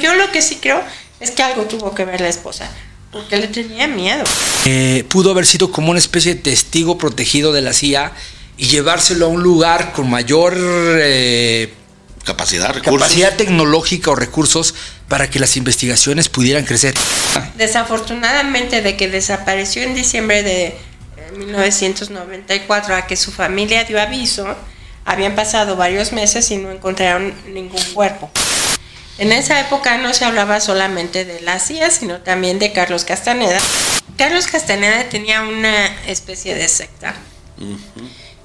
yo 0.00 0.14
lo 0.14 0.30
que 0.32 0.42
sí 0.42 0.58
creo 0.60 0.82
es 1.20 1.30
que 1.30 1.42
algo 1.42 1.64
tuvo 1.64 1.94
que 1.94 2.04
ver 2.04 2.20
la 2.20 2.28
esposa, 2.28 2.70
porque 3.12 3.36
le 3.36 3.48
tenía 3.48 3.86
miedo. 3.86 4.24
Eh, 4.64 5.04
pudo 5.08 5.30
haber 5.30 5.46
sido 5.46 5.70
como 5.70 5.90
una 5.90 5.98
especie 5.98 6.34
de 6.34 6.40
testigo 6.40 6.98
protegido 6.98 7.52
de 7.52 7.60
la 7.60 7.72
CIA 7.72 8.12
y 8.56 8.66
llevárselo 8.66 9.26
a 9.26 9.28
un 9.28 9.42
lugar 9.42 9.92
con 9.92 10.08
mayor 10.10 10.54
eh, 10.56 11.72
capacidad, 12.24 12.68
recursos. 12.72 13.00
capacidad 13.00 13.36
tecnológica 13.36 14.10
o 14.10 14.14
recursos 14.14 14.74
para 15.08 15.28
que 15.28 15.40
las 15.40 15.56
investigaciones 15.56 16.28
pudieran 16.28 16.64
crecer. 16.64 16.94
Desafortunadamente 17.56 18.82
de 18.82 18.96
que 18.96 19.08
desapareció 19.08 19.82
en 19.82 19.94
diciembre 19.94 20.42
de 20.42 20.66
eh, 20.66 20.76
1994 21.36 22.94
a 22.94 23.06
que 23.06 23.16
su 23.16 23.32
familia 23.32 23.84
dio 23.84 24.00
aviso, 24.00 24.56
habían 25.04 25.34
pasado 25.34 25.76
varios 25.76 26.12
meses 26.12 26.50
y 26.50 26.56
no 26.56 26.70
encontraron 26.70 27.34
ningún 27.52 27.82
cuerpo. 27.94 28.30
En 29.20 29.32
esa 29.32 29.60
época 29.60 29.98
no 29.98 30.12
se 30.14 30.24
hablaba 30.24 30.60
solamente 30.60 31.24
de 31.24 31.40
la 31.42 31.58
CIA, 31.60 31.90
sino 31.90 32.20
también 32.22 32.58
de 32.58 32.72
Carlos 32.72 33.04
Castaneda. 33.04 33.58
Carlos 34.16 34.46
Castaneda 34.46 35.08
tenía 35.08 35.42
una 35.42 35.86
especie 36.06 36.54
de 36.54 36.66
secta, 36.68 37.14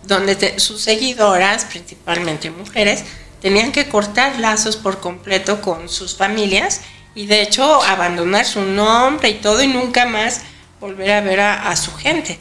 donde 0.03 0.35
te- 0.35 0.59
sus 0.59 0.81
seguidoras, 0.81 1.65
principalmente 1.65 2.49
mujeres, 2.51 3.03
tenían 3.41 3.71
que 3.71 3.87
cortar 3.87 4.37
lazos 4.39 4.75
por 4.75 4.99
completo 4.99 5.61
con 5.61 5.87
sus 5.89 6.15
familias 6.15 6.81
y 7.15 7.25
de 7.27 7.41
hecho 7.41 7.81
abandonar 7.83 8.45
su 8.45 8.61
nombre 8.61 9.29
y 9.29 9.33
todo 9.35 9.61
y 9.63 9.67
nunca 9.67 10.05
más 10.05 10.41
volver 10.81 11.11
a 11.11 11.21
ver 11.21 11.39
a, 11.39 11.69
a 11.69 11.75
su 11.77 11.93
gente. 11.95 12.37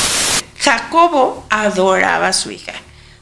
Jacobo 0.59 1.47
adoraba 1.51 2.29
a 2.29 2.33
su 2.33 2.51
hija. 2.51 2.73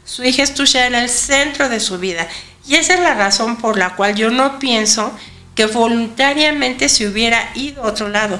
Su 0.05 0.23
hija 0.23 0.43
Estusha 0.43 0.85
era 0.85 1.01
el 1.03 1.09
centro 1.09 1.69
de 1.69 1.79
su 1.79 1.97
vida 1.99 2.27
y 2.65 2.75
esa 2.75 2.93
es 2.93 2.99
la 3.01 3.13
razón 3.13 3.57
por 3.57 3.77
la 3.77 3.95
cual 3.95 4.15
yo 4.15 4.29
no 4.29 4.59
pienso 4.59 5.13
que 5.55 5.65
voluntariamente 5.65 6.89
se 6.89 7.07
hubiera 7.07 7.51
ido 7.55 7.83
a 7.83 7.87
otro 7.87 8.09
lado. 8.09 8.39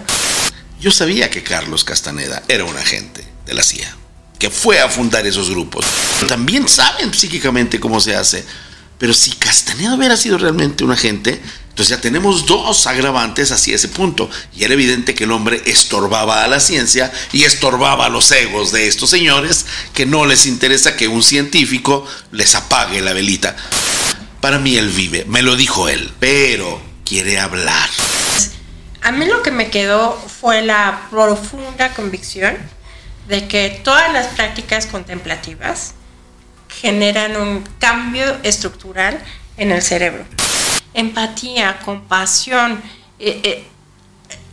Yo 0.79 0.91
sabía 0.91 1.29
que 1.29 1.43
Carlos 1.43 1.83
Castaneda 1.83 2.43
era 2.47 2.65
un 2.65 2.75
agente 2.75 3.25
de 3.45 3.53
la 3.53 3.63
CIA, 3.63 3.95
que 4.39 4.49
fue 4.49 4.79
a 4.79 4.89
fundar 4.89 5.25
esos 5.25 5.49
grupos. 5.49 5.85
También 6.27 6.67
saben 6.67 7.13
psíquicamente 7.13 7.79
cómo 7.79 7.99
se 7.99 8.15
hace. 8.15 8.43
Pero 8.97 9.13
si 9.13 9.31
Castaneda 9.31 9.95
hubiera 9.95 10.15
sido 10.15 10.37
realmente 10.37 10.83
un 10.83 10.91
agente, 10.91 11.41
entonces 11.69 11.89
ya 11.89 11.99
tenemos 11.99 12.45
dos 12.45 12.87
agravantes 12.87 13.51
hacia 13.51 13.75
ese 13.75 13.89
punto. 13.89 14.29
Y 14.55 14.63
era 14.63 14.75
evidente 14.75 15.15
que 15.15 15.25
el 15.25 15.31
hombre 15.31 15.61
estorbaba 15.65 16.43
a 16.43 16.47
la 16.47 16.59
ciencia 16.59 17.11
y 17.31 17.43
estorbaba 17.43 18.05
a 18.05 18.09
los 18.09 18.31
egos 18.31 18.71
de 18.71 18.87
estos 18.87 19.09
señores 19.09 19.65
que 19.93 20.05
no 20.05 20.25
les 20.25 20.45
interesa 20.45 20.95
que 20.95 21.07
un 21.07 21.23
científico 21.23 22.05
les 22.31 22.55
apague 22.55 23.01
la 23.01 23.13
velita. 23.13 23.55
Para 24.43 24.59
mí 24.59 24.75
él 24.75 24.89
vive, 24.89 25.23
me 25.23 25.41
lo 25.41 25.55
dijo 25.55 25.87
él, 25.87 26.11
pero 26.19 26.81
quiere 27.05 27.39
hablar. 27.39 27.89
A 29.01 29.13
mí 29.13 29.25
lo 29.25 29.41
que 29.41 29.51
me 29.51 29.69
quedó 29.69 30.11
fue 30.17 30.61
la 30.61 31.07
profunda 31.09 31.93
convicción 31.93 32.57
de 33.29 33.47
que 33.47 33.79
todas 33.85 34.11
las 34.11 34.27
prácticas 34.35 34.85
contemplativas 34.85 35.93
generan 36.67 37.37
un 37.37 37.63
cambio 37.79 38.25
estructural 38.43 39.17
en 39.55 39.71
el 39.71 39.81
cerebro. 39.81 40.25
Empatía, 40.93 41.79
compasión, 41.79 42.81
eh, 43.19 43.39
eh, 43.45 43.63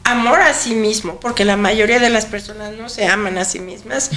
amor 0.05 0.41
a 0.41 0.55
sí 0.55 0.77
mismo, 0.77 1.19
porque 1.19 1.45
la 1.45 1.57
mayoría 1.57 1.99
de 1.99 2.11
las 2.11 2.27
personas 2.27 2.75
no 2.75 2.89
se 2.89 3.09
aman 3.09 3.39
a 3.39 3.45
sí 3.45 3.59
mismas. 3.59 4.11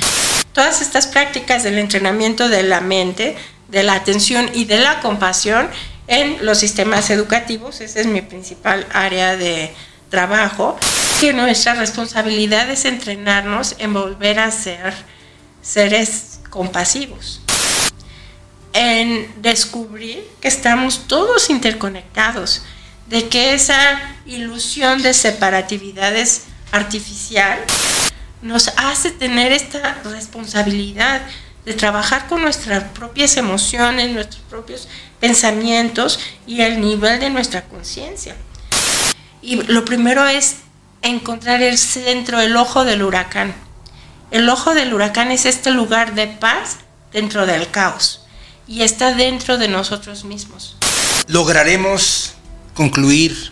Todas 0.53 0.83
estas 0.83 1.07
prácticas 1.07 1.63
del 1.63 1.79
entrenamiento 1.79 2.47
de 2.47 2.61
la 2.61 2.79
mente, 2.79 3.35
de 3.67 3.83
la 3.83 3.93
atención 3.93 4.49
y 4.53 4.65
de 4.65 4.79
la 4.79 4.99
compasión 4.99 5.69
en 6.07 6.45
los 6.45 6.59
sistemas 6.59 7.09
educativos, 7.09 7.81
esa 7.81 8.01
es 8.01 8.07
mi 8.07 8.21
principal 8.21 8.85
área 8.93 9.37
de 9.37 9.73
trabajo, 10.09 10.77
que 11.19 11.33
nuestra 11.33 11.73
responsabilidad 11.73 12.69
es 12.69 12.85
entrenarnos 12.85 13.75
en 13.79 13.93
volver 13.93 14.39
a 14.39 14.51
ser 14.51 14.93
seres 15.61 16.39
compasivos 16.49 17.43
en 18.73 19.31
descubrir 19.41 20.27
que 20.41 20.47
estamos 20.47 21.07
todos 21.07 21.49
interconectados, 21.49 22.63
de 23.07 23.29
que 23.29 23.53
esa 23.53 24.01
ilusión 24.25 25.01
de 25.01 25.13
separatividad 25.13 26.15
es 26.15 26.45
artificial, 26.71 27.59
nos 28.41 28.69
hace 28.69 29.11
tener 29.11 29.51
esta 29.51 30.01
responsabilidad 30.03 31.21
de 31.65 31.73
trabajar 31.73 32.27
con 32.27 32.41
nuestras 32.41 32.83
propias 32.91 33.37
emociones, 33.37 34.11
nuestros 34.11 34.41
propios 34.49 34.87
pensamientos 35.19 36.19
y 36.45 36.61
el 36.61 36.81
nivel 36.81 37.19
de 37.19 37.29
nuestra 37.29 37.63
conciencia. 37.63 38.35
Y 39.41 39.61
lo 39.63 39.85
primero 39.85 40.27
es 40.27 40.57
encontrar 41.01 41.61
el 41.61 41.77
centro, 41.77 42.41
el 42.41 42.55
ojo 42.55 42.83
del 42.85 43.03
huracán. 43.03 43.53
El 44.31 44.49
ojo 44.49 44.73
del 44.73 44.93
huracán 44.93 45.31
es 45.31 45.45
este 45.45 45.71
lugar 45.71 46.15
de 46.15 46.27
paz 46.27 46.77
dentro 47.11 47.45
del 47.45 47.69
caos 47.69 48.21
y 48.67 48.81
está 48.81 49.13
dentro 49.13 49.57
de 49.57 49.67
nosotros 49.67 50.23
mismos. 50.23 50.75
¿Lograremos 51.27 52.33
concluir 52.73 53.51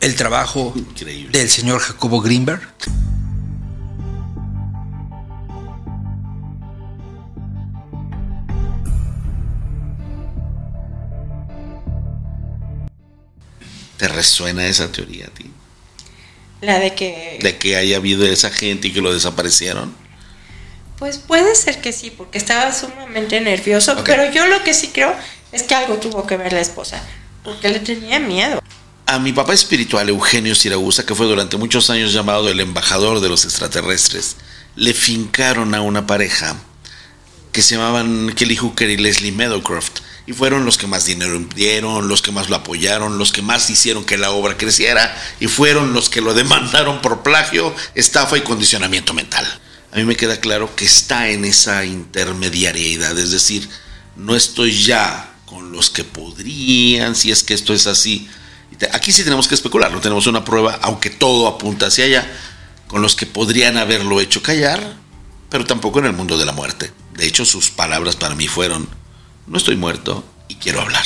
el 0.00 0.14
trabajo 0.14 0.72
Increíble. 0.76 1.38
del 1.38 1.48
señor 1.48 1.80
Jacobo 1.80 2.20
Greenberg? 2.20 2.62
¿Te 14.02 14.08
resuena 14.08 14.66
esa 14.66 14.90
teoría 14.90 15.26
a 15.26 15.30
ti? 15.30 15.48
La 16.60 16.80
de 16.80 16.92
que, 16.92 17.38
De 17.40 17.56
que 17.56 17.76
haya 17.76 17.98
habido 17.98 18.26
esa 18.26 18.50
gente 18.50 18.88
y 18.88 18.92
que 18.92 19.00
lo 19.00 19.14
desaparecieron. 19.14 19.94
pues 20.98 21.18
puede 21.18 21.54
ser 21.54 21.80
que 21.80 21.92
sí, 21.92 22.10
porque 22.10 22.36
estaba 22.36 22.72
sumamente 22.72 23.40
nervioso, 23.40 23.94
pero 24.04 24.28
yo 24.32 24.48
lo 24.48 24.64
que 24.64 24.74
sí 24.74 24.90
creo 24.92 25.14
es 25.52 25.62
que 25.62 25.76
algo 25.76 25.98
tuvo 25.98 26.26
que 26.26 26.36
ver 26.36 26.52
la 26.52 26.58
esposa, 26.58 27.00
porque 27.44 27.68
le 27.68 27.78
tenía 27.78 28.18
miedo. 28.18 28.60
A 29.06 29.20
mi 29.20 29.32
papá 29.32 29.54
espiritual, 29.54 30.08
Eugenio 30.08 30.56
Siragusa, 30.56 31.06
que 31.06 31.14
fue 31.14 31.26
durante 31.26 31.56
muchos 31.56 31.88
años 31.88 32.12
llamado 32.12 32.48
el 32.48 32.58
embajador 32.58 33.20
de 33.20 33.28
los 33.28 33.44
extraterrestres, 33.44 34.34
le 34.74 34.94
fincaron 34.94 35.76
a 35.76 35.80
una 35.80 36.08
pareja 36.08 36.56
que 37.52 37.62
se 37.62 37.76
llamaban 37.76 38.32
Kelly 38.34 38.56
Hooker 38.56 38.90
y 38.90 38.96
Leslie 38.96 39.30
Meadowcroft. 39.30 40.00
Y 40.26 40.32
fueron 40.32 40.64
los 40.64 40.78
que 40.78 40.86
más 40.86 41.04
dinero 41.04 41.38
dieron, 41.54 42.08
los 42.08 42.22
que 42.22 42.30
más 42.30 42.48
lo 42.48 42.56
apoyaron, 42.56 43.18
los 43.18 43.32
que 43.32 43.42
más 43.42 43.68
hicieron 43.70 44.04
que 44.04 44.16
la 44.16 44.30
obra 44.30 44.56
creciera, 44.56 45.16
y 45.40 45.48
fueron 45.48 45.92
los 45.92 46.08
que 46.08 46.20
lo 46.20 46.34
demandaron 46.42 47.00
por 47.00 47.22
plagio, 47.22 47.74
estafa 47.94 48.38
y 48.38 48.42
condicionamiento 48.42 49.14
mental. 49.14 49.46
A 49.92 49.96
mí 49.96 50.04
me 50.04 50.16
queda 50.16 50.40
claro 50.40 50.74
que 50.74 50.84
está 50.84 51.28
en 51.28 51.44
esa 51.44 51.84
intermediariedad, 51.84 53.18
es 53.18 53.30
decir, 53.30 53.68
no 54.16 54.34
estoy 54.36 54.82
ya 54.82 55.34
con 55.44 55.70
los 55.72 55.90
que 55.90 56.04
podrían, 56.04 57.14
si 57.14 57.30
es 57.30 57.42
que 57.42 57.52
esto 57.52 57.74
es 57.74 57.86
así. 57.86 58.28
Aquí 58.92 59.12
sí 59.12 59.22
tenemos 59.22 59.48
que 59.48 59.54
especular, 59.54 59.92
no 59.92 60.00
tenemos 60.00 60.26
una 60.26 60.44
prueba, 60.44 60.78
aunque 60.82 61.10
todo 61.10 61.46
apunta 61.46 61.86
hacia 61.86 62.06
allá, 62.06 62.32
con 62.86 63.02
los 63.02 63.14
que 63.14 63.26
podrían 63.26 63.76
haberlo 63.76 64.20
hecho 64.20 64.42
callar, 64.42 64.96
pero 65.50 65.66
tampoco 65.66 65.98
en 65.98 66.06
el 66.06 66.14
mundo 66.14 66.38
de 66.38 66.46
la 66.46 66.52
muerte. 66.52 66.90
De 67.14 67.26
hecho, 67.26 67.44
sus 67.44 67.70
palabras 67.70 68.16
para 68.16 68.34
mí 68.34 68.48
fueron, 68.48 68.88
no 69.46 69.58
estoy 69.58 69.76
muerto 69.76 70.24
y 70.48 70.56
quiero 70.56 70.80
hablar. 70.80 71.04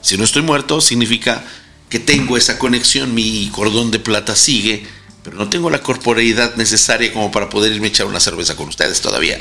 Si 0.00 0.16
no 0.16 0.24
estoy 0.24 0.42
muerto, 0.42 0.80
significa 0.80 1.44
que 1.88 1.98
tengo 1.98 2.36
esa 2.36 2.58
conexión, 2.58 3.14
mi 3.14 3.48
cordón 3.52 3.90
de 3.90 3.98
plata 3.98 4.36
sigue, 4.36 4.86
pero 5.22 5.36
no 5.36 5.48
tengo 5.48 5.70
la 5.70 5.80
corporeidad 5.80 6.56
necesaria 6.56 7.12
como 7.12 7.30
para 7.30 7.48
poder 7.48 7.72
irme 7.72 7.86
a 7.86 7.90
echar 7.90 8.06
una 8.06 8.20
cerveza 8.20 8.56
con 8.56 8.68
ustedes 8.68 9.00
todavía. 9.00 9.38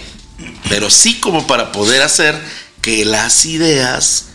Pero 0.70 0.90
sí 0.90 1.20
como 1.20 1.46
para 1.48 1.72
poder 1.72 2.02
hacer 2.02 2.40
que 2.82 3.06
las 3.06 3.46
ideas 3.46 4.28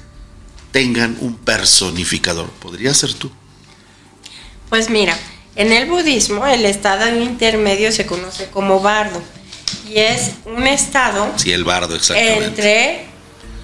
tengan 0.73 1.17
un 1.21 1.37
personificador. 1.37 2.51
Podría 2.51 2.93
ser 2.95 3.15
tú. 3.15 3.31
Pues 4.69 4.91
mira, 4.91 5.19
en 5.57 5.73
el 5.73 5.89
budismo 5.89 6.47
el 6.47 6.65
estado 6.67 7.09
intermedio 7.23 7.91
se 7.93 8.07
conoce 8.07 8.49
como 8.51 8.81
bardo 8.81 9.23
y 9.89 9.99
es 9.99 10.33
un 10.45 10.67
estado 10.67 11.33
Sí, 11.37 11.53
el 11.53 11.65
bardo, 11.65 11.97
exactamente. 11.97 12.45
entre, 12.45 13.07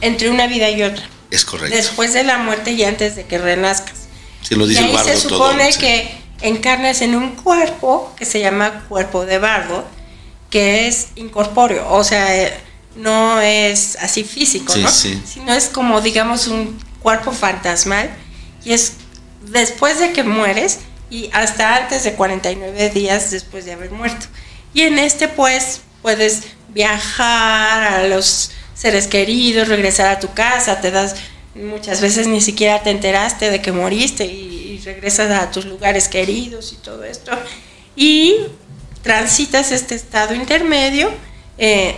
entre 0.00 0.31
una 0.31 0.46
vida 0.46 0.70
y 0.70 0.82
otra, 0.82 1.08
Es 1.31 1.44
correcto. 1.44 1.76
después 1.76 2.12
de 2.12 2.25
la 2.25 2.38
muerte 2.38 2.73
y 2.73 2.85
antes 2.85 3.17
de 3.17 3.25
que 3.26 3.38
renazcas. 3.38 3.94
Si 4.43 4.55
lo 4.55 4.67
Y 4.67 4.70
dice 4.70 4.81
el 4.81 4.87
ahí 4.88 4.93
bardo 4.94 5.08
se 5.08 5.29
todo. 5.29 5.38
supone 5.38 5.73
sí. 5.73 5.79
que 5.81 6.14
encarnas 6.43 7.00
en 7.02 7.14
un 7.14 7.31
cuerpo 7.37 8.12
que 8.17 8.25
se 8.26 8.41
llama 8.41 8.85
cuerpo 8.88 9.25
de 9.25 9.38
bardo, 9.38 9.85
que 10.50 10.87
es 10.87 11.08
incorpóreo, 11.17 11.88
o 11.91 12.05
sea, 12.05 12.37
eh, 12.37 12.52
no 12.96 13.41
es 13.41 13.96
así 14.00 14.23
físico, 14.25 14.73
Sí, 14.73 14.82
¿no? 14.82 14.91
sí. 14.91 15.23
Sino 15.26 15.52
es 15.55 15.67
como, 15.67 16.00
digamos, 16.00 16.46
un 16.46 16.79
cuerpo 17.02 17.32
fantasmal 17.32 18.11
y 18.64 18.73
es 18.73 18.93
después 19.46 19.99
de 19.99 20.12
que 20.12 20.23
mueres 20.23 20.79
y 21.11 21.29
hasta 21.32 21.76
antes 21.76 22.05
de 22.05 22.14
49 22.14 22.91
días 22.91 23.31
después 23.31 23.64
de 23.64 23.73
haber 23.73 23.91
muerto. 23.91 24.26
Y 24.75 24.82
en 24.82 24.99
este, 24.99 25.29
pues, 25.29 25.81
puedes 26.02 26.43
viajar 26.69 27.82
a 27.85 28.06
los 28.08 28.50
seres 28.75 29.06
queridos, 29.06 29.69
regresar 29.69 30.09
a 30.09 30.21
tu 30.21 30.32
casa, 30.35 30.81
te 30.81 30.91
das, 30.91 31.17
muchas 31.55 32.00
veces 32.00 32.26
ni 32.26 32.41
siquiera 32.41 32.82
te 32.82 32.91
enteraste 32.91 33.50
de 33.50 33.62
que 33.62 33.73
moriste 33.73 34.26
y, 34.26 34.75
y 34.75 34.82
regresas 34.85 35.31
a 35.31 35.50
tus 35.50 35.65
lugares 35.65 36.09
queridos 36.09 36.73
y 36.73 36.76
todo 36.76 37.05
esto. 37.05 37.32
Y 37.97 38.37
transitas 39.03 39.71
este 39.71 39.94
estado 39.94 40.35
intermedio 40.35 41.11
eh, 41.59 41.94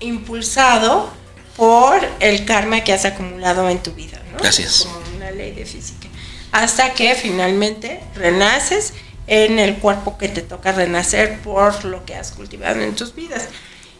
impulsado 0.00 1.10
por 1.56 1.98
el 2.20 2.44
karma 2.44 2.84
que 2.84 2.92
has 2.92 3.06
acumulado 3.06 3.70
en 3.70 3.82
tu 3.82 3.92
vida, 3.92 4.20
¿no? 4.32 4.38
Gracias. 4.38 4.82
Como 4.84 5.16
una 5.16 5.30
ley 5.30 5.52
de 5.52 5.64
física. 5.64 6.08
Hasta 6.52 6.92
que 6.92 7.14
finalmente 7.14 8.00
renaces 8.14 8.92
en 9.26 9.58
el 9.58 9.76
cuerpo 9.76 10.18
que 10.18 10.28
te 10.28 10.42
toca 10.42 10.72
renacer 10.72 11.40
por 11.40 11.84
lo 11.84 12.04
que 12.04 12.14
has 12.14 12.32
cultivado 12.32 12.80
en 12.82 12.94
tus 12.94 13.14
vidas. 13.14 13.48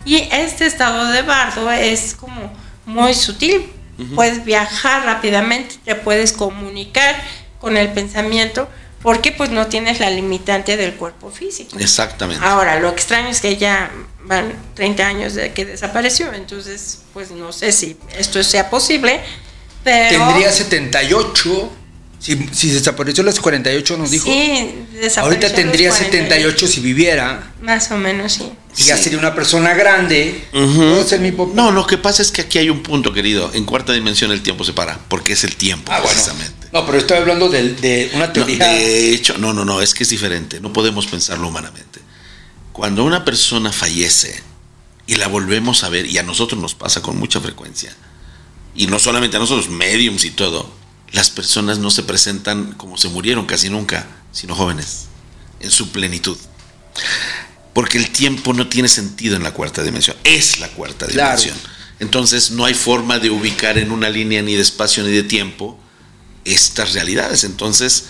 Y 0.06 0.28
este 0.32 0.64
estado 0.64 1.08
de 1.10 1.22
bardo 1.22 1.70
es 1.70 2.14
como 2.14 2.52
muy 2.86 3.12
sutil. 3.12 3.70
Puedes 4.14 4.44
viajar 4.44 5.04
rápidamente, 5.04 5.76
te 5.84 5.94
puedes 5.94 6.32
comunicar 6.32 7.16
con 7.58 7.76
el 7.76 7.90
pensamiento 7.92 8.68
porque 9.02 9.32
pues 9.32 9.50
no 9.50 9.68
tienes 9.68 10.00
la 10.00 10.10
limitante 10.10 10.76
del 10.76 10.94
cuerpo 10.94 11.30
físico. 11.30 11.78
Exactamente. 11.78 12.44
Ahora, 12.44 12.78
lo 12.80 12.88
extraño 12.90 13.28
es 13.28 13.40
que 13.40 13.56
ya 13.56 13.90
van 14.24 14.52
30 14.74 15.06
años 15.06 15.34
de 15.34 15.52
que 15.52 15.64
desapareció, 15.64 16.32
entonces 16.32 17.02
pues 17.14 17.30
no 17.30 17.52
sé 17.52 17.72
si 17.72 17.96
esto 18.18 18.42
sea 18.42 18.68
posible, 18.68 19.20
pero... 19.84 20.26
Tendría 20.26 20.50
78. 20.50 21.72
Si, 22.26 22.36
si 22.52 22.70
desapareció 22.70 23.22
a 23.22 23.26
los 23.26 23.38
48, 23.38 23.96
nos 23.98 24.10
dijo. 24.10 24.24
Sí, 24.24 24.74
desapareció 24.94 25.22
Ahorita 25.22 25.46
a 25.46 25.50
los 25.50 25.56
tendría 25.56 25.90
48. 25.90 26.10
78 26.26 26.66
si 26.66 26.80
viviera. 26.80 27.52
Más 27.62 27.88
o 27.92 27.98
menos, 27.98 28.32
sí. 28.32 28.50
Y 28.78 28.82
ya 28.82 28.96
Sí. 28.96 29.04
sería 29.04 29.18
una 29.20 29.32
persona 29.34 29.74
grande. 29.74 30.44
Puedo 30.50 31.04
ser 31.06 31.20
mi. 31.20 31.30
No, 31.54 31.70
lo 31.70 31.86
que 31.86 31.98
pasa 31.98 32.22
es 32.22 32.32
que 32.32 32.40
aquí 32.42 32.58
hay 32.58 32.68
un 32.68 32.82
punto, 32.82 33.12
querido. 33.12 33.50
En 33.54 33.64
cuarta 33.64 33.92
dimensión 33.92 34.32
el 34.32 34.42
tiempo 34.42 34.64
se 34.64 34.72
para, 34.72 34.98
porque 35.08 35.34
es 35.34 35.44
el 35.44 35.54
tiempo, 35.54 35.92
Ah, 35.92 36.00
bueno. 36.00 36.10
precisamente. 36.10 36.66
No, 36.72 36.84
pero 36.84 36.98
estoy 36.98 37.18
hablando 37.18 37.48
de, 37.48 37.74
de 37.74 38.10
una 38.14 38.26
No, 38.26 38.32
teoría. 38.32 38.66
de 38.66 39.14
hecho, 39.14 39.38
no, 39.38 39.52
no, 39.52 39.64
no, 39.64 39.80
es 39.80 39.94
que 39.94 40.02
es 40.02 40.08
diferente. 40.10 40.58
No 40.60 40.72
podemos 40.72 41.06
pensarlo 41.06 41.46
humanamente. 41.46 42.00
Cuando 42.72 43.04
una 43.04 43.24
persona 43.24 43.70
fallece 43.72 44.42
y 45.06 45.14
la 45.14 45.28
volvemos 45.28 45.84
a 45.84 45.88
ver, 45.88 46.06
y 46.06 46.18
a 46.18 46.24
nosotros 46.24 46.60
nos 46.60 46.74
pasa 46.74 47.00
con 47.02 47.16
mucha 47.18 47.40
frecuencia, 47.40 47.94
y 48.74 48.88
no 48.88 48.98
solamente 48.98 49.36
a 49.36 49.40
nosotros, 49.40 49.68
mediums 49.70 50.24
y 50.24 50.30
todo, 50.32 50.68
las 51.12 51.30
personas 51.30 51.78
no 51.78 51.90
se 51.90 52.02
presentan 52.02 52.72
como 52.72 52.98
se 52.98 53.08
murieron 53.08 53.46
casi 53.46 53.70
nunca, 53.70 54.06
sino 54.32 54.54
jóvenes, 54.54 55.06
en 55.60 55.70
su 55.70 55.90
plenitud. 55.92 56.36
Porque 57.72 57.98
el 57.98 58.10
tiempo 58.10 58.52
no 58.54 58.68
tiene 58.68 58.88
sentido 58.88 59.36
en 59.36 59.42
la 59.42 59.52
cuarta 59.52 59.82
dimensión, 59.82 60.16
es 60.24 60.58
la 60.60 60.68
cuarta 60.68 61.06
Claro. 61.06 61.38
dimensión. 61.38 61.56
Entonces 61.98 62.50
no 62.50 62.64
hay 62.64 62.74
forma 62.74 63.18
de 63.18 63.30
ubicar 63.30 63.78
en 63.78 63.90
una 63.90 64.08
línea 64.08 64.42
ni 64.42 64.54
de 64.54 64.62
espacio 64.62 65.02
ni 65.04 65.10
de 65.12 65.22
tiempo 65.22 65.78
estas 66.44 66.92
realidades. 66.92 67.44
Entonces 67.44 68.04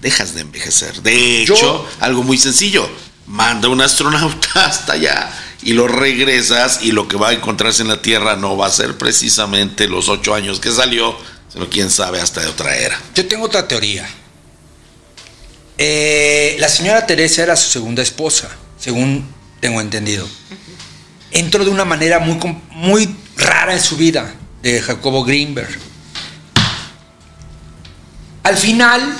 dejas 0.00 0.34
de 0.34 0.42
envejecer. 0.42 1.02
De 1.02 1.44
Yo- 1.46 1.54
hecho, 1.54 1.88
algo 2.00 2.22
muy 2.22 2.38
sencillo, 2.38 2.88
manda 3.26 3.68
un 3.68 3.80
astronauta 3.80 4.48
hasta 4.66 4.94
allá 4.94 5.30
y 5.62 5.72
lo 5.72 5.88
regresas 5.88 6.80
y 6.82 6.92
lo 6.92 7.08
que 7.08 7.16
va 7.16 7.30
a 7.30 7.32
encontrarse 7.32 7.82
en 7.82 7.88
la 7.88 8.02
Tierra 8.02 8.36
no 8.36 8.56
va 8.56 8.66
a 8.66 8.70
ser 8.70 8.96
precisamente 8.98 9.88
los 9.88 10.08
ocho 10.08 10.34
años 10.34 10.60
que 10.60 10.70
salió, 10.70 11.16
sino 11.56 11.70
quién 11.70 11.88
sabe 11.90 12.20
hasta 12.20 12.42
de 12.42 12.48
otra 12.48 12.76
era. 12.76 13.00
Yo 13.14 13.26
tengo 13.26 13.46
otra 13.46 13.66
teoría. 13.66 14.06
Eh, 15.78 16.56
la 16.60 16.68
señora 16.68 17.06
Teresa 17.06 17.42
era 17.42 17.56
su 17.56 17.70
segunda 17.70 18.02
esposa, 18.02 18.50
según 18.78 19.26
tengo 19.60 19.80
entendido. 19.80 20.28
Entró 21.30 21.64
de 21.64 21.70
una 21.70 21.86
manera 21.86 22.18
muy, 22.18 22.38
muy 22.72 23.08
rara 23.38 23.72
en 23.72 23.80
su 23.80 23.96
vida, 23.96 24.34
de 24.62 24.82
Jacobo 24.82 25.24
Greenberg. 25.24 25.78
Al 28.42 28.56
final, 28.58 29.16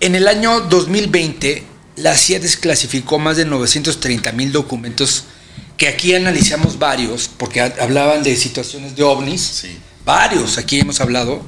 en 0.00 0.14
el 0.14 0.28
año 0.28 0.60
2020, 0.60 1.64
la 1.96 2.16
CIA 2.16 2.38
desclasificó 2.38 3.18
más 3.18 3.36
de 3.36 3.44
930 3.46 4.30
mil 4.32 4.52
documentos 4.52 5.24
que 5.76 5.88
aquí 5.88 6.14
analizamos 6.14 6.78
varios, 6.78 7.28
porque 7.36 7.60
ha- 7.60 7.74
hablaban 7.80 8.22
de 8.22 8.36
situaciones 8.36 8.94
de 8.94 9.02
ovnis. 9.02 9.40
Sí. 9.42 9.76
Varios, 10.04 10.58
aquí 10.58 10.80
hemos 10.80 11.00
hablado. 11.00 11.42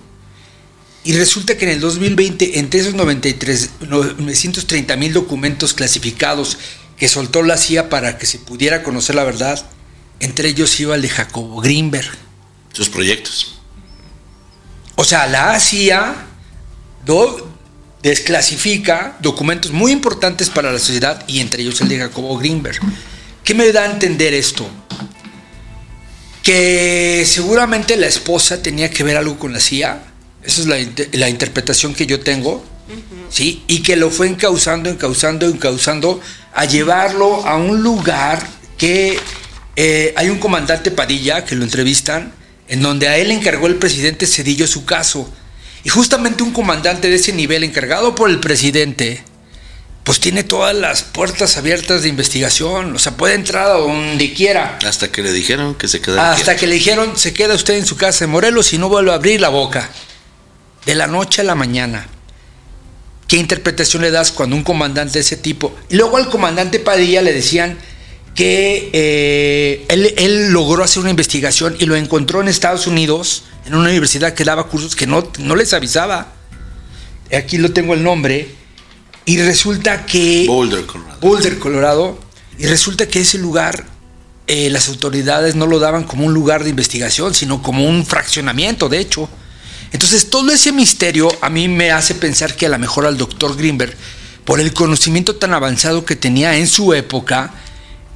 Y 1.02 1.12
resulta 1.12 1.56
que 1.58 1.64
en 1.66 1.72
el 1.72 1.80
2020, 1.80 2.58
entre 2.58 2.80
esos 2.80 2.94
93, 2.94 3.70
930 4.18 4.96
mil 4.96 5.12
documentos 5.12 5.74
clasificados 5.74 6.56
que 6.96 7.08
soltó 7.08 7.42
la 7.42 7.58
CIA 7.58 7.90
para 7.90 8.16
que 8.16 8.26
se 8.26 8.38
pudiera 8.38 8.82
conocer 8.82 9.14
la 9.16 9.24
verdad, 9.24 9.64
entre 10.20 10.48
ellos 10.48 10.78
iba 10.80 10.94
el 10.94 11.02
de 11.02 11.08
Jacobo 11.10 11.60
Greenberg. 11.60 12.10
Sus 12.72 12.88
proyectos. 12.88 13.56
O 14.94 15.04
sea, 15.04 15.26
la 15.26 15.58
CIA 15.60 16.14
do- 17.04 17.52
desclasifica 18.02 19.16
documentos 19.20 19.72
muy 19.72 19.92
importantes 19.92 20.48
para 20.48 20.72
la 20.72 20.78
sociedad 20.78 21.24
y 21.26 21.40
entre 21.40 21.62
ellos 21.62 21.80
el 21.80 21.88
de 21.88 21.98
Jacobo 21.98 22.38
Greenberg. 22.38 22.78
¿Qué 23.42 23.54
me 23.54 23.70
da 23.72 23.82
a 23.82 23.90
entender 23.90 24.32
esto? 24.32 24.66
Que 26.44 27.24
seguramente 27.26 27.96
la 27.96 28.06
esposa 28.06 28.62
tenía 28.62 28.90
que 28.90 29.02
ver 29.02 29.16
algo 29.16 29.36
con 29.38 29.52
la 29.52 29.58
CIA. 29.58 30.00
Esa 30.44 30.60
es 30.60 30.66
la, 30.68 30.76
la 31.12 31.28
interpretación 31.28 31.94
que 31.94 32.06
yo 32.06 32.20
tengo. 32.20 32.64
¿sí? 33.30 33.64
Y 33.66 33.82
que 33.82 33.96
lo 33.96 34.10
fue 34.10 34.28
encauzando, 34.28 34.88
encauzando, 34.88 35.48
encauzando 35.48 36.20
a 36.54 36.64
llevarlo 36.66 37.44
a 37.46 37.56
un 37.56 37.82
lugar 37.82 38.46
que 38.78 39.18
eh, 39.76 40.14
hay 40.16 40.30
un 40.30 40.38
comandante 40.38 40.90
Padilla 40.90 41.44
que 41.44 41.56
lo 41.56 41.64
entrevistan, 41.64 42.32
en 42.68 42.80
donde 42.80 43.08
a 43.08 43.18
él 43.18 43.30
encargó 43.30 43.66
el 43.66 43.76
presidente 43.76 44.26
Cedillo 44.26 44.66
su 44.66 44.84
caso. 44.84 45.28
Y 45.82 45.88
justamente 45.88 46.42
un 46.42 46.52
comandante 46.52 47.08
de 47.10 47.16
ese 47.16 47.32
nivel, 47.32 47.64
encargado 47.64 48.14
por 48.14 48.30
el 48.30 48.40
presidente, 48.40 49.22
pues 50.04 50.20
tiene 50.20 50.44
todas 50.44 50.76
las 50.76 51.02
puertas 51.02 51.56
abiertas 51.56 52.02
de 52.02 52.10
investigación. 52.10 52.94
O 52.94 52.98
sea, 52.98 53.16
puede 53.16 53.34
entrar 53.34 53.66
a 53.68 53.78
donde 53.78 54.34
quiera. 54.34 54.78
Hasta 54.86 55.10
que 55.10 55.22
le 55.22 55.32
dijeron 55.32 55.74
que 55.74 55.88
se 55.88 56.02
quedara 56.02 56.32
Hasta 56.32 56.44
quieto. 56.44 56.60
que 56.60 56.66
le 56.66 56.74
dijeron, 56.74 57.16
se 57.16 57.32
queda 57.32 57.54
usted 57.54 57.74
en 57.74 57.86
su 57.86 57.96
casa 57.96 58.26
de 58.26 58.30
Morelos 58.30 58.74
y 58.74 58.78
no 58.78 58.90
vuelve 58.90 59.12
a 59.12 59.14
abrir 59.14 59.40
la 59.40 59.48
boca. 59.48 59.90
De 60.84 60.94
la 60.94 61.06
noche 61.06 61.40
a 61.40 61.44
la 61.44 61.54
mañana. 61.54 62.06
¿Qué 63.26 63.38
interpretación 63.38 64.02
le 64.02 64.10
das 64.10 64.30
cuando 64.30 64.54
un 64.54 64.62
comandante 64.62 65.14
de 65.14 65.20
ese 65.20 65.38
tipo? 65.38 65.74
Y 65.88 65.96
luego 65.96 66.18
al 66.18 66.28
comandante 66.28 66.78
Padilla 66.80 67.22
le 67.22 67.32
decían 67.32 67.78
que 68.34 68.90
eh, 68.92 69.86
él, 69.88 70.12
él 70.18 70.52
logró 70.52 70.84
hacer 70.84 71.00
una 71.00 71.10
investigación 71.10 71.76
y 71.78 71.86
lo 71.86 71.96
encontró 71.96 72.42
en 72.42 72.48
Estados 72.48 72.86
Unidos, 72.86 73.44
en 73.64 73.74
una 73.74 73.88
universidad 73.88 74.34
que 74.34 74.44
daba 74.44 74.68
cursos 74.68 74.94
que 74.94 75.06
no, 75.06 75.26
no 75.38 75.56
les 75.56 75.72
avisaba. 75.72 76.34
Aquí 77.34 77.56
lo 77.56 77.72
tengo 77.72 77.94
el 77.94 78.02
nombre. 78.02 78.63
Y 79.26 79.38
resulta 79.40 80.04
que... 80.04 80.44
Boulder, 80.46 80.86
Colorado. 80.86 81.20
Boulder, 81.20 81.58
Colorado, 81.58 82.18
y 82.58 82.66
resulta 82.66 83.08
que 83.08 83.20
ese 83.20 83.38
lugar 83.38 83.86
eh, 84.46 84.68
las 84.68 84.88
autoridades 84.88 85.54
no 85.54 85.66
lo 85.66 85.78
daban 85.78 86.04
como 86.04 86.26
un 86.26 86.34
lugar 86.34 86.64
de 86.64 86.70
investigación, 86.70 87.34
sino 87.34 87.62
como 87.62 87.88
un 87.88 88.04
fraccionamiento, 88.04 88.88
de 88.88 88.98
hecho. 88.98 89.28
Entonces, 89.92 90.28
todo 90.28 90.52
ese 90.52 90.72
misterio 90.72 91.28
a 91.40 91.48
mí 91.48 91.68
me 91.68 91.90
hace 91.90 92.14
pensar 92.14 92.54
que 92.54 92.66
a 92.66 92.68
lo 92.68 92.78
mejor 92.78 93.06
al 93.06 93.16
doctor 93.16 93.56
Greenberg, 93.56 93.96
por 94.44 94.60
el 94.60 94.74
conocimiento 94.74 95.36
tan 95.36 95.54
avanzado 95.54 96.04
que 96.04 96.16
tenía 96.16 96.56
en 96.56 96.66
su 96.66 96.92
época, 96.92 97.54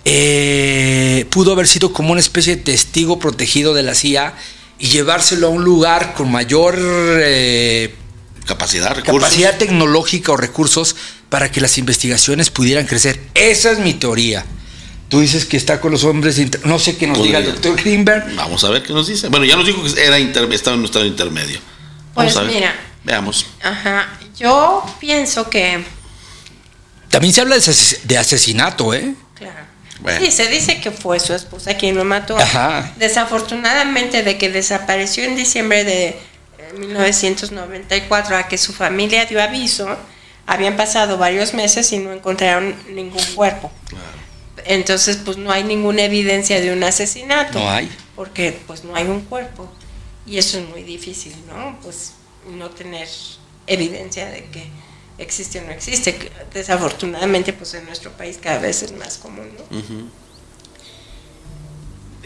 eh, 0.05 1.27
pudo 1.31 1.53
haber 1.53 1.67
sido 1.67 1.93
como 1.93 2.12
una 2.12 2.21
especie 2.21 2.57
de 2.57 2.62
testigo 2.62 3.19
protegido 3.19 3.73
de 3.73 3.83
la 3.83 3.95
CIA 3.95 4.35
y 4.79 4.88
llevárselo 4.88 5.47
a 5.47 5.50
un 5.50 5.65
lugar 5.65 6.15
con 6.15 6.31
mayor 6.31 6.77
eh, 6.79 7.95
Capacidad, 8.49 8.95
recursos. 8.97 9.21
capacidad 9.23 9.57
tecnológica 9.59 10.33
o 10.33 10.37
recursos 10.37 10.97
para 11.28 11.52
que 11.52 11.61
las 11.61 11.76
investigaciones 11.78 12.50
pudieran 12.50 12.87
crecer. 12.87 13.21
Esa 13.35 13.71
es 13.73 13.78
mi 13.78 13.93
teoría. 13.95 14.45
Tú 15.11 15.21
dices 15.21 15.45
que 15.45 15.57
está 15.57 15.81
con 15.81 15.93
los 15.93 16.05
hombres, 16.05 16.38
inter- 16.38 16.67
no 16.67 16.78
sé 16.78 16.97
qué 16.97 17.07
nos 17.07 17.23
diga 17.23 17.38
el 17.38 17.45
doctor 17.47 17.76
Greenberg. 17.76 18.35
Vamos 18.37 18.64
a 18.64 18.71
ver 18.71 18.83
qué 18.83 18.93
nos 18.93 19.07
dice. 19.07 19.28
Bueno, 19.28 19.45
ya 19.47 19.57
nos 19.57 19.67
dijo 19.67 19.83
que 19.85 20.02
era 20.05 20.19
inter- 20.19 20.50
estaba 20.52 20.75
en 20.75 20.81
un 20.81 20.87
estado 20.87 21.05
intermedio. 21.07 21.61
Vamos 22.14 22.33
Pues 22.33 22.37
a 22.37 22.40
ver. 22.43 22.55
mira. 22.55 22.75
Veamos. 23.05 23.47
Ajá. 23.62 24.09
Yo 24.38 24.85
pienso 25.00 25.49
que. 25.50 25.85
También 27.11 27.33
se 27.33 27.40
habla 27.40 27.55
de, 27.57 27.61
ases- 27.62 28.00
de 28.05 28.19
asesinato, 28.19 28.93
¿eh? 28.93 29.14
Claro. 29.35 29.67
Bueno. 30.00 30.21
Sí, 30.25 30.31
se 30.31 30.47
dice 30.49 30.81
que 30.81 30.90
fue 30.90 31.19
su 31.21 31.33
esposa 31.35 31.75
quien 31.76 31.97
lo 31.97 32.05
mató. 32.05 32.37
Ajá. 32.38 32.93
Desafortunadamente, 32.97 34.23
de 34.23 34.38
que 34.38 34.49
desapareció 34.50 35.25
en 35.25 35.37
diciembre 35.37 35.85
de 35.85 36.19
1994 36.75 38.37
a 38.37 38.49
que 38.49 38.59
su 38.59 38.73
familia 38.73 39.25
dio 39.27 39.43
aviso, 39.43 39.97
habían 40.47 40.77
pasado 40.77 41.19
varios 41.19 41.55
meses 41.55 41.93
y 41.93 41.99
no 41.99 42.13
encontraron 42.13 42.75
ningún 42.91 43.25
cuerpo. 43.35 43.71
Entonces, 44.65 45.19
pues 45.25 45.37
no 45.37 45.51
hay 45.51 45.65
ninguna 45.65 46.03
evidencia 46.03 46.61
de 46.61 46.73
un 46.73 46.83
asesinato. 46.83 47.59
No 47.59 47.71
hay. 47.71 47.91
Porque 48.17 48.59
pues 48.67 48.85
no 48.85 48.95
hay 48.95 49.07
un 49.07 49.23
cuerpo. 49.23 49.71
Y 50.27 50.39
eso 50.39 50.59
es 50.59 50.69
muy 50.69 50.83
difícil, 50.83 51.35
¿no? 51.47 51.79
Pues 51.83 52.13
no 52.51 52.71
tener 52.71 53.09
evidencia 53.67 54.27
de 54.27 54.45
que 54.47 54.69
existe 55.19 55.61
o 55.61 55.63
no 55.63 55.73
existe. 55.73 56.31
Desafortunadamente, 56.53 57.53
pues 57.53 57.75
en 57.75 57.85
nuestro 57.87 58.13
país 58.13 58.39
cada 58.43 58.59
vez 58.59 58.83
es 58.83 58.93
más 58.93 59.19
común, 59.19 59.51
¿no? 59.57 59.65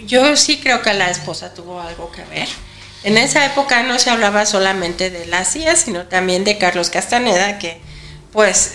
Yo 0.06 0.36
sí 0.36 0.58
creo 0.58 0.82
que 0.82 0.92
la 0.94 1.10
esposa 1.10 1.54
tuvo 1.54 1.80
algo 1.80 2.10
que 2.10 2.24
ver. 2.24 2.48
En 3.04 3.18
esa 3.18 3.44
época 3.46 3.82
no 3.82 3.98
se 3.98 4.10
hablaba 4.10 4.46
solamente 4.46 5.10
de 5.10 5.26
la 5.26 5.44
CIA, 5.44 5.76
sino 5.76 6.04
también 6.06 6.44
de 6.44 6.58
Carlos 6.58 6.88
Castaneda, 6.90 7.58
que 7.58 7.80
pues 8.32 8.74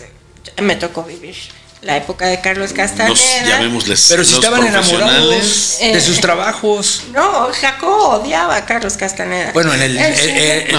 me 0.61 0.75
tocó 0.75 1.03
vivir 1.03 1.35
la 1.81 1.95
época 1.95 2.25
de 2.25 2.41
Carlos 2.41 2.73
Castaneda. 2.73 3.13
Llamémosles 3.47 4.07
Pero 4.09 4.23
si 4.25 4.31
los 4.31 4.43
estaban 4.43 4.65
enamorados 4.67 5.77
de 5.79 6.01
sus 6.01 6.19
trabajos. 6.19 7.03
No, 7.13 7.49
Jacobo 7.53 8.19
odiaba 8.19 8.55
a 8.57 8.65
Carlos 8.65 8.97
Castaneda. 8.97 9.51
Bueno, 9.53 9.73
en 9.73 9.81
el, 9.83 9.97
eh, 9.97 10.67
eh, 10.69 10.75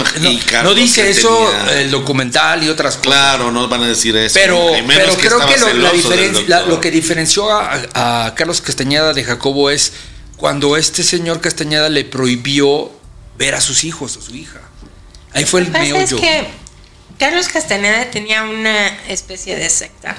No, 0.62 0.74
dice 0.74 1.08
eso 1.08 1.28
tenía- 1.66 1.80
el 1.80 1.90
documental 1.90 2.62
y 2.64 2.68
otras 2.68 2.96
cosas. 2.96 3.06
Claro, 3.06 3.50
no 3.52 3.68
van 3.68 3.84
a 3.84 3.88
decir 3.88 4.16
eso. 4.16 4.34
Pero, 4.34 4.72
creo 5.16 5.38
que 5.46 5.56
la 5.56 6.60
la- 6.60 6.66
lo 6.66 6.80
que 6.80 6.90
diferenció 6.90 7.50
a, 7.50 8.26
a 8.26 8.34
Carlos 8.34 8.60
Castañeda 8.60 9.14
de 9.14 9.24
Jacobo 9.24 9.70
es 9.70 9.92
cuando 10.36 10.76
este 10.76 11.02
señor 11.04 11.40
Castañeda 11.40 11.88
le 11.88 12.04
prohibió 12.04 12.97
ver 13.38 13.54
a 13.54 13.60
sus 13.62 13.84
hijos 13.84 14.16
o 14.18 14.20
su 14.20 14.34
hija. 14.34 14.60
Ahí 15.32 15.44
fue 15.46 15.60
el 15.60 15.66
Lo 15.68 15.72
que 15.72 15.78
pasa 15.78 16.02
es 16.02 16.12
meollo. 16.12 16.20
que 16.20 16.46
Carlos 17.18 17.48
Castaneda 17.48 18.10
tenía 18.10 18.42
una 18.42 18.88
especie 19.08 19.56
de 19.56 19.70
secta 19.70 20.16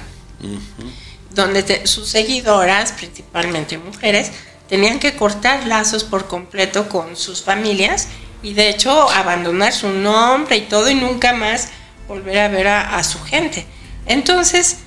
donde 1.32 1.64
te- 1.64 1.86
sus 1.88 2.08
seguidoras, 2.10 2.92
principalmente 2.94 3.78
mujeres, 3.78 4.32
tenían 4.68 5.00
que 5.00 5.16
cortar 5.16 5.68
lazos 5.68 6.04
por 6.04 6.28
completo 6.28 6.90
con 6.90 7.16
sus 7.16 7.42
familias 7.44 8.08
y 8.42 8.54
de 8.54 8.70
hecho 8.70 9.10
abandonar 9.12 9.74
su 9.74 9.90
nombre 9.90 10.58
y 10.58 10.62
todo 10.62 10.90
y 10.90 10.96
nunca 10.96 11.34
más 11.34 11.70
volver 12.08 12.40
a 12.40 12.48
ver 12.48 12.68
a, 12.68 12.96
a 12.98 13.04
su 13.04 13.22
gente. 13.22 13.66
Entonces, 14.06 14.78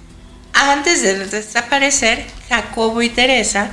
antes 0.53 1.03
de 1.03 1.27
desaparecer, 1.27 2.27
Jacobo 2.49 3.03
y 3.03 3.09
Teresa 3.11 3.71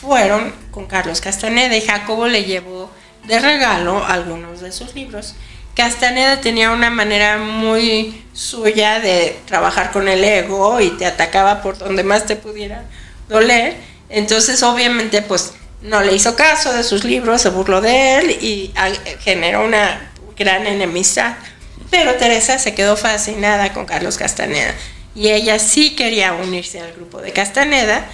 fueron 0.00 0.54
con 0.70 0.86
Carlos 0.86 1.20
Castaneda 1.20 1.76
y 1.76 1.80
Jacobo 1.80 2.26
le 2.28 2.44
llevó 2.44 2.85
de 3.26 3.38
regalo 3.38 4.04
algunos 4.04 4.60
de 4.60 4.72
sus 4.72 4.94
libros. 4.94 5.34
Castaneda 5.74 6.40
tenía 6.40 6.70
una 6.70 6.90
manera 6.90 7.38
muy 7.38 8.24
suya 8.32 8.98
de 8.98 9.38
trabajar 9.46 9.92
con 9.92 10.08
el 10.08 10.24
ego 10.24 10.80
y 10.80 10.90
te 10.90 11.04
atacaba 11.04 11.60
por 11.62 11.76
donde 11.76 12.02
más 12.02 12.24
te 12.24 12.36
pudiera 12.36 12.84
doler. 13.28 13.76
Entonces, 14.08 14.62
obviamente, 14.62 15.20
pues 15.22 15.52
no 15.82 16.00
le 16.00 16.14
hizo 16.14 16.34
caso 16.34 16.72
de 16.72 16.82
sus 16.82 17.04
libros, 17.04 17.42
se 17.42 17.50
burló 17.50 17.80
de 17.80 18.18
él 18.18 18.30
y 18.40 18.72
ah, 18.76 18.90
generó 19.20 19.64
una 19.64 20.10
gran 20.36 20.66
enemistad. 20.66 21.34
Pero 21.90 22.14
Teresa 22.14 22.58
se 22.58 22.74
quedó 22.74 22.96
fascinada 22.96 23.72
con 23.72 23.84
Carlos 23.84 24.16
Castaneda 24.16 24.74
y 25.14 25.28
ella 25.28 25.58
sí 25.58 25.96
quería 25.96 26.34
unirse 26.34 26.80
al 26.80 26.92
grupo 26.92 27.20
de 27.20 27.32
Castaneda, 27.32 28.06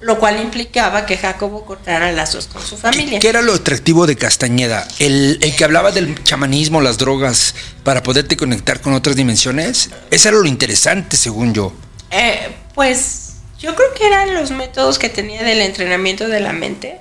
lo 0.00 0.18
cual 0.18 0.40
implicaba 0.40 1.06
que 1.06 1.16
Jacobo 1.16 1.64
cortara 1.64 2.12
lazos 2.12 2.46
con 2.46 2.62
su 2.62 2.76
familia. 2.76 3.18
¿Qué 3.18 3.28
era 3.28 3.42
lo 3.42 3.54
atractivo 3.54 4.06
de 4.06 4.16
Castañeda? 4.16 4.86
El, 4.98 5.38
el 5.40 5.56
que 5.56 5.64
hablaba 5.64 5.90
del 5.90 6.22
chamanismo, 6.22 6.80
las 6.80 6.98
drogas, 6.98 7.54
para 7.82 8.02
poderte 8.02 8.36
conectar 8.36 8.80
con 8.80 8.92
otras 8.92 9.16
dimensiones. 9.16 9.90
Eso 10.10 10.28
era 10.28 10.38
lo 10.38 10.46
interesante, 10.46 11.16
según 11.16 11.52
yo. 11.52 11.72
Eh, 12.10 12.54
pues 12.74 13.34
yo 13.58 13.74
creo 13.74 13.92
que 13.94 14.06
eran 14.06 14.34
los 14.34 14.52
métodos 14.52 14.98
que 14.98 15.08
tenía 15.08 15.42
del 15.42 15.60
entrenamiento 15.60 16.28
de 16.28 16.40
la 16.40 16.52
mente. 16.52 17.00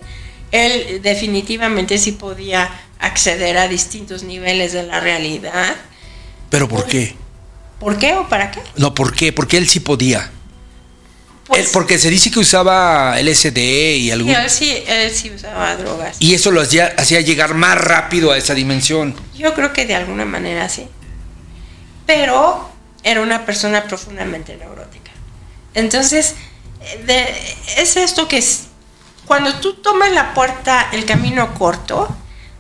Él 0.51 1.01
definitivamente 1.03 1.97
sí 1.99 2.13
podía 2.13 2.69
acceder 2.99 3.57
a 3.57 3.67
distintos 3.67 4.23
niveles 4.23 4.73
de 4.73 4.83
la 4.83 4.99
realidad. 4.99 5.75
¿Pero 6.49 6.67
por 6.67 6.85
qué? 6.87 7.15
¿Por 7.79 7.99
qué 7.99 8.15
o 8.15 8.27
para 8.27 8.49
qué? 8.49 8.61
No, 8.75 8.95
¿por 8.95 9.13
qué? 9.13 9.31
Porque 9.31 9.57
él 9.57 9.67
sí 9.67 9.79
podía. 9.79 10.31
Pues, 11.47 11.69
porque 11.69 11.97
se 11.97 12.09
dice 12.09 12.29
que 12.29 12.39
usaba 12.39 13.15
LSD 13.21 13.57
y 13.57 14.11
algún... 14.11 14.31
él 14.31 14.49
sí, 14.49 14.83
él 14.85 15.11
sí 15.11 15.31
usaba 15.31 15.75
drogas. 15.77 16.17
Y 16.19 16.33
eso 16.33 16.51
lo 16.51 16.61
hacía, 16.61 16.93
hacía 16.97 17.21
llegar 17.21 17.53
más 17.53 17.77
rápido 17.79 18.31
a 18.31 18.37
esa 18.37 18.53
dimensión. 18.53 19.15
Yo 19.35 19.53
creo 19.53 19.71
que 19.71 19.85
de 19.85 19.95
alguna 19.95 20.25
manera 20.25 20.67
sí. 20.67 20.87
Pero 22.05 22.69
era 23.03 23.21
una 23.21 23.45
persona 23.45 23.83
profundamente 23.85 24.57
neurótica. 24.57 25.11
Entonces, 25.73 26.35
de- 27.05 27.27
es 27.77 27.95
esto 27.97 28.27
que 28.27 28.37
es, 28.37 28.63
cuando 29.25 29.53
tú 29.55 29.75
tomas 29.75 30.11
la 30.11 30.33
puerta, 30.33 30.89
el 30.91 31.05
camino 31.05 31.53
corto, 31.53 32.13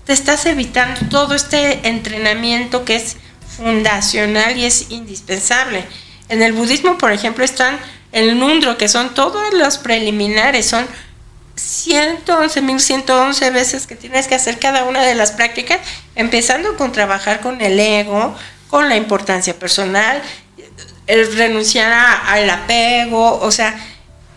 te 0.05 0.13
estás 0.13 0.45
evitando 0.45 1.01
todo 1.09 1.35
este 1.35 1.87
entrenamiento 1.87 2.85
que 2.85 2.95
es 2.95 3.17
fundacional 3.57 4.57
y 4.57 4.65
es 4.65 4.91
indispensable. 4.91 5.85
En 6.29 6.41
el 6.41 6.53
budismo, 6.53 6.97
por 6.97 7.11
ejemplo, 7.11 7.43
están 7.43 7.77
el 8.11 8.39
nundro, 8.39 8.77
que 8.77 8.87
son 8.87 9.13
todos 9.13 9.53
los 9.53 9.77
preliminares, 9.77 10.67
son 10.67 10.87
111.111 11.55 13.51
veces 13.51 13.87
que 13.87 13.95
tienes 13.95 14.27
que 14.27 14.35
hacer 14.35 14.59
cada 14.59 14.83
una 14.83 15.03
de 15.03 15.15
las 15.15 15.31
prácticas, 15.31 15.79
empezando 16.15 16.75
con 16.77 16.91
trabajar 16.91 17.39
con 17.41 17.61
el 17.61 17.79
ego, 17.79 18.35
con 18.69 18.89
la 18.89 18.95
importancia 18.95 19.57
personal, 19.57 20.21
el 21.07 21.35
renunciar 21.35 21.91
a- 21.91 22.31
al 22.33 22.49
apego, 22.49 23.39
o 23.39 23.51
sea, 23.51 23.75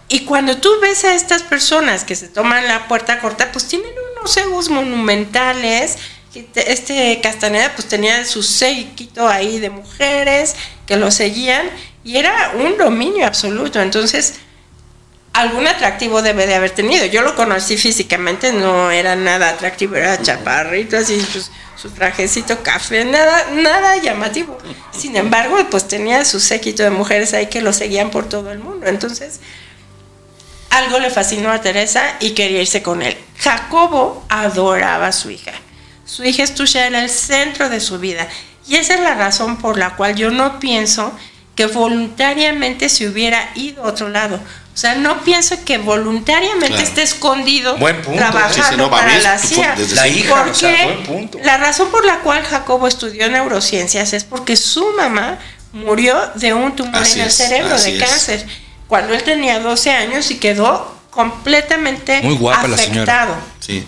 y 0.08 0.20
cuando 0.24 0.56
tú 0.58 0.70
ves 0.80 1.04
a 1.04 1.14
estas 1.14 1.42
personas 1.42 2.04
que 2.04 2.16
se 2.16 2.28
toman 2.28 2.66
la 2.66 2.88
puerta 2.88 3.20
corta, 3.20 3.52
pues 3.52 3.66
tienen 3.68 3.90
unos 4.18 4.36
egos 4.36 4.68
monumentales. 4.68 5.98
Este 6.54 7.20
Castaneda 7.22 7.72
pues 7.74 7.88
tenía 7.88 8.24
su 8.24 8.42
séquito 8.42 9.28
ahí 9.28 9.58
de 9.58 9.70
mujeres 9.70 10.54
que 10.86 10.96
lo 10.96 11.10
seguían 11.10 11.68
y 12.04 12.16
era 12.16 12.52
un 12.54 12.76
dominio 12.78 13.26
absoluto. 13.26 13.80
Entonces, 13.80 14.34
algún 15.32 15.66
atractivo 15.66 16.22
debe 16.22 16.46
de 16.46 16.54
haber 16.54 16.70
tenido. 16.70 17.04
Yo 17.06 17.22
lo 17.22 17.34
conocí 17.34 17.76
físicamente, 17.76 18.52
no 18.52 18.90
era 18.90 19.16
nada 19.16 19.50
atractivo, 19.50 19.96
era 19.96 20.20
chaparrito, 20.20 20.96
así 20.96 21.24
pues, 21.32 21.50
su 21.76 21.90
trajecito 21.90 22.62
café, 22.62 23.04
nada, 23.04 23.46
nada 23.52 23.96
llamativo. 23.98 24.58
Sin 24.96 25.16
embargo, 25.16 25.56
pues 25.70 25.88
tenía 25.88 26.24
su 26.24 26.40
séquito 26.40 26.82
de 26.82 26.90
mujeres 26.90 27.32
ahí 27.34 27.46
que 27.46 27.62
lo 27.62 27.72
seguían 27.72 28.10
por 28.10 28.28
todo 28.28 28.50
el 28.50 28.58
mundo. 28.58 28.86
Entonces, 28.86 29.40
algo 30.70 30.98
le 30.98 31.10
fascinó 31.10 31.50
a 31.50 31.60
Teresa 31.60 32.16
y 32.20 32.30
quería 32.30 32.60
irse 32.60 32.82
con 32.82 33.02
él. 33.02 33.16
Jacobo 33.38 34.24
adoraba 34.28 35.08
a 35.08 35.12
su 35.12 35.30
hija. 35.30 35.52
Su 36.04 36.24
hija 36.24 36.42
Estusha 36.42 36.86
era 36.86 37.02
el 37.02 37.10
centro 37.10 37.68
de 37.68 37.80
su 37.80 37.98
vida. 37.98 38.28
Y 38.66 38.76
esa 38.76 38.94
es 38.94 39.00
la 39.00 39.14
razón 39.14 39.56
por 39.56 39.78
la 39.78 39.96
cual 39.96 40.16
yo 40.16 40.30
no 40.30 40.60
pienso 40.60 41.12
que 41.60 41.66
voluntariamente 41.66 42.88
se 42.88 43.06
hubiera 43.06 43.50
ido 43.54 43.84
a 43.84 43.88
otro 43.88 44.08
lado. 44.08 44.36
O 44.72 44.76
sea, 44.80 44.94
no 44.94 45.20
pienso 45.24 45.56
que 45.62 45.76
voluntariamente 45.76 46.68
Claro. 46.68 46.82
esté 46.82 47.02
escondido 47.02 47.76
Buen 47.76 48.00
punto. 48.00 48.18
trabajando 48.18 48.54
Sí, 48.54 48.62
sí, 48.70 48.76
no, 48.78 48.88
para 48.90 49.18
la 49.18 49.38
CIA. 49.38 49.74
desde 49.76 49.94
La 49.96 50.08
hija, 50.08 50.32
o 50.32 50.36
Porque 50.44 50.54
sea, 50.58 50.84
buen 50.86 51.02
punto. 51.02 51.38
la 51.44 51.58
razón 51.58 51.90
por 51.90 52.06
la 52.06 52.20
cual 52.20 52.42
Jacobo 52.44 52.86
estudió 52.88 53.28
neurociencias 53.28 54.14
es 54.14 54.24
porque 54.24 54.56
su 54.56 54.90
mamá 54.96 55.38
murió 55.74 56.18
de 56.36 56.54
un 56.54 56.74
tumor 56.74 57.02
Así 57.02 57.18
en 57.20 57.26
el 57.26 57.30
cerebro, 57.30 57.78
de 57.78 57.98
es. 57.98 58.02
cáncer, 58.02 58.46
cuando 58.88 59.12
él 59.12 59.22
tenía 59.22 59.58
12 59.60 59.90
años 59.90 60.30
y 60.30 60.38
quedó 60.38 60.96
completamente 61.10 62.22
Muy 62.22 62.36
guapa 62.36 62.68
la 62.68 62.78
señora. 62.78 63.22
afectado. 63.24 63.36
Sí. 63.58 63.84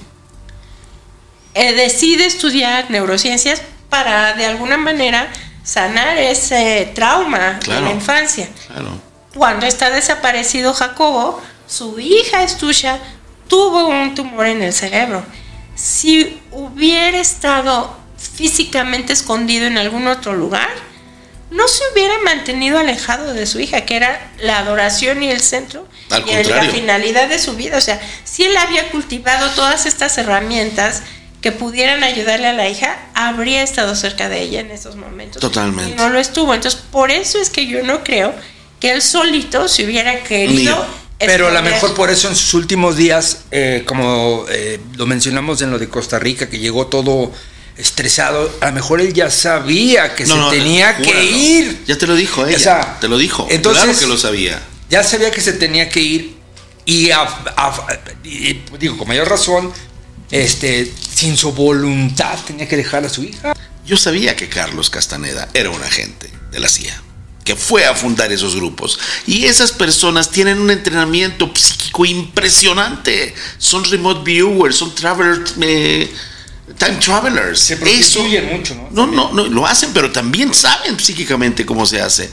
Eh, 1.54 1.72
decide 1.72 2.26
estudiar 2.26 2.90
neurociencias 2.90 3.62
para 3.88 4.34
de 4.34 4.44
alguna 4.44 4.76
manera 4.76 5.28
sanar 5.62 6.18
ese 6.18 6.90
trauma 6.94 7.54
de 7.54 7.58
Claro. 7.60 7.86
la 7.86 7.90
infancia. 7.92 8.48
Claro. 8.66 9.00
Cuando 9.34 9.66
está 9.66 9.90
desaparecido 9.90 10.74
Jacobo, 10.74 11.40
su 11.66 11.98
hija 11.98 12.42
Estusha 12.42 12.98
tuvo 13.48 13.86
un 13.86 14.14
tumor 14.14 14.46
en 14.46 14.62
el 14.62 14.72
cerebro. 14.72 15.24
Si 15.74 16.40
hubiera 16.50 17.18
estado 17.18 17.96
físicamente 18.18 19.12
escondido 19.12 19.66
en 19.66 19.78
algún 19.78 20.06
otro 20.06 20.34
lugar, 20.34 20.68
no 21.50 21.68
se 21.68 21.82
hubiera 21.92 22.14
mantenido 22.24 22.78
alejado 22.78 23.34
de 23.34 23.46
su 23.46 23.60
hija, 23.60 23.82
que 23.82 23.96
era 23.96 24.30
la 24.38 24.58
adoración 24.58 25.22
y 25.22 25.30
el 25.30 25.40
centro 25.40 25.86
Al 26.10 26.26
y 26.28 26.44
la 26.44 26.62
finalidad 26.64 27.28
de 27.28 27.38
su 27.38 27.54
vida. 27.56 27.76
O 27.76 27.80
sea, 27.80 28.00
si 28.24 28.44
él 28.44 28.56
había 28.56 28.90
cultivado 28.90 29.50
todas 29.50 29.84
estas 29.86 30.16
herramientas 30.18 31.02
que 31.42 31.52
pudieran 31.52 32.02
ayudarle 32.04 32.46
a 32.46 32.52
la 32.54 32.68
hija, 32.68 32.96
habría 33.14 33.62
estado 33.62 33.94
cerca 33.96 34.28
de 34.30 34.40
ella 34.42 34.60
en 34.60 34.70
esos 34.70 34.96
momentos. 34.96 35.40
Totalmente. 35.42 35.90
Y 35.90 35.94
no 35.96 36.08
lo 36.08 36.18
estuvo. 36.18 36.54
Entonces, 36.54 36.80
por 36.90 37.10
eso 37.10 37.38
es 37.40 37.50
que 37.50 37.66
yo 37.66 37.82
no 37.82 38.02
creo 38.04 38.32
que 38.80 38.92
él 38.92 39.02
solito 39.02 39.68
se 39.68 39.84
hubiera 39.84 40.22
querido. 40.22 40.86
Pero 41.18 41.48
a 41.48 41.50
lo 41.52 41.62
mejor 41.62 41.94
por 41.94 42.10
eso 42.10 42.28
en 42.28 42.34
sus 42.36 42.54
últimos 42.54 42.96
días, 42.96 43.42
eh, 43.50 43.84
como 43.86 44.44
eh, 44.48 44.80
lo 44.96 45.06
mencionamos 45.06 45.60
en 45.62 45.70
lo 45.70 45.78
de 45.78 45.88
Costa 45.88 46.18
Rica, 46.18 46.48
que 46.48 46.58
llegó 46.58 46.86
todo 46.88 47.32
estresado, 47.76 48.50
a 48.60 48.66
lo 48.66 48.72
mejor 48.72 49.00
él 49.00 49.12
ya 49.12 49.30
sabía 49.30 50.14
que 50.14 50.24
No, 50.26 50.34
se 50.34 50.40
no, 50.40 50.50
tenía 50.50 50.96
que 50.96 51.04
júralo. 51.04 51.22
ir. 51.24 51.84
Ya 51.86 51.96
te 51.98 52.06
lo 52.06 52.14
dijo 52.16 52.46
ella. 52.46 52.56
O 52.56 52.60
sea, 52.60 52.98
te 53.00 53.08
lo 53.08 53.18
dijo. 53.18 53.46
entonces- 53.50 53.82
claro 53.84 53.98
que 53.98 54.06
lo 54.06 54.16
sabía. 54.18 54.60
Ya 54.90 55.02
sabía 55.02 55.30
que 55.30 55.40
se 55.40 55.52
tenía 55.54 55.88
que 55.88 56.00
ir 56.00 56.34
y, 56.84 57.10
a- 57.10 57.22
a- 57.22 58.00
y, 58.24 58.60
digo, 58.78 58.98
con 58.98 59.08
mayor 59.08 59.28
razón, 59.28 59.72
este, 60.30 60.92
sin 61.22 61.36
su 61.36 61.52
voluntad 61.52 62.36
tenía 62.44 62.66
que 62.66 62.76
dejar 62.76 63.04
a 63.04 63.08
su 63.08 63.22
hija. 63.22 63.54
Yo 63.86 63.96
sabía 63.96 64.34
que 64.34 64.48
Carlos 64.48 64.90
Castaneda 64.90 65.48
era 65.54 65.70
un 65.70 65.80
agente 65.80 66.28
de 66.50 66.58
la 66.58 66.68
CIA, 66.68 67.00
que 67.44 67.54
fue 67.54 67.84
a 67.86 67.94
fundar 67.94 68.32
esos 68.32 68.56
grupos. 68.56 68.98
Y 69.28 69.44
esas 69.44 69.70
personas 69.70 70.30
tienen 70.30 70.58
un 70.58 70.72
entrenamiento 70.72 71.48
psíquico 71.54 72.04
impresionante. 72.04 73.36
Son 73.58 73.84
remote 73.84 74.22
viewers, 74.24 74.74
son 74.74 74.92
travelers, 74.96 75.54
eh, 75.60 76.12
time 76.76 76.96
travelers. 76.96 77.60
Se 77.60 77.76
prostituyen 77.76 78.56
mucho, 78.56 78.74
¿no? 78.74 78.88
No, 78.90 79.06
no, 79.06 79.32
no, 79.32 79.44
lo 79.46 79.64
hacen, 79.64 79.92
pero 79.94 80.10
también 80.10 80.52
saben 80.52 80.98
psíquicamente 80.98 81.64
cómo 81.64 81.86
se 81.86 82.00
hace. 82.00 82.28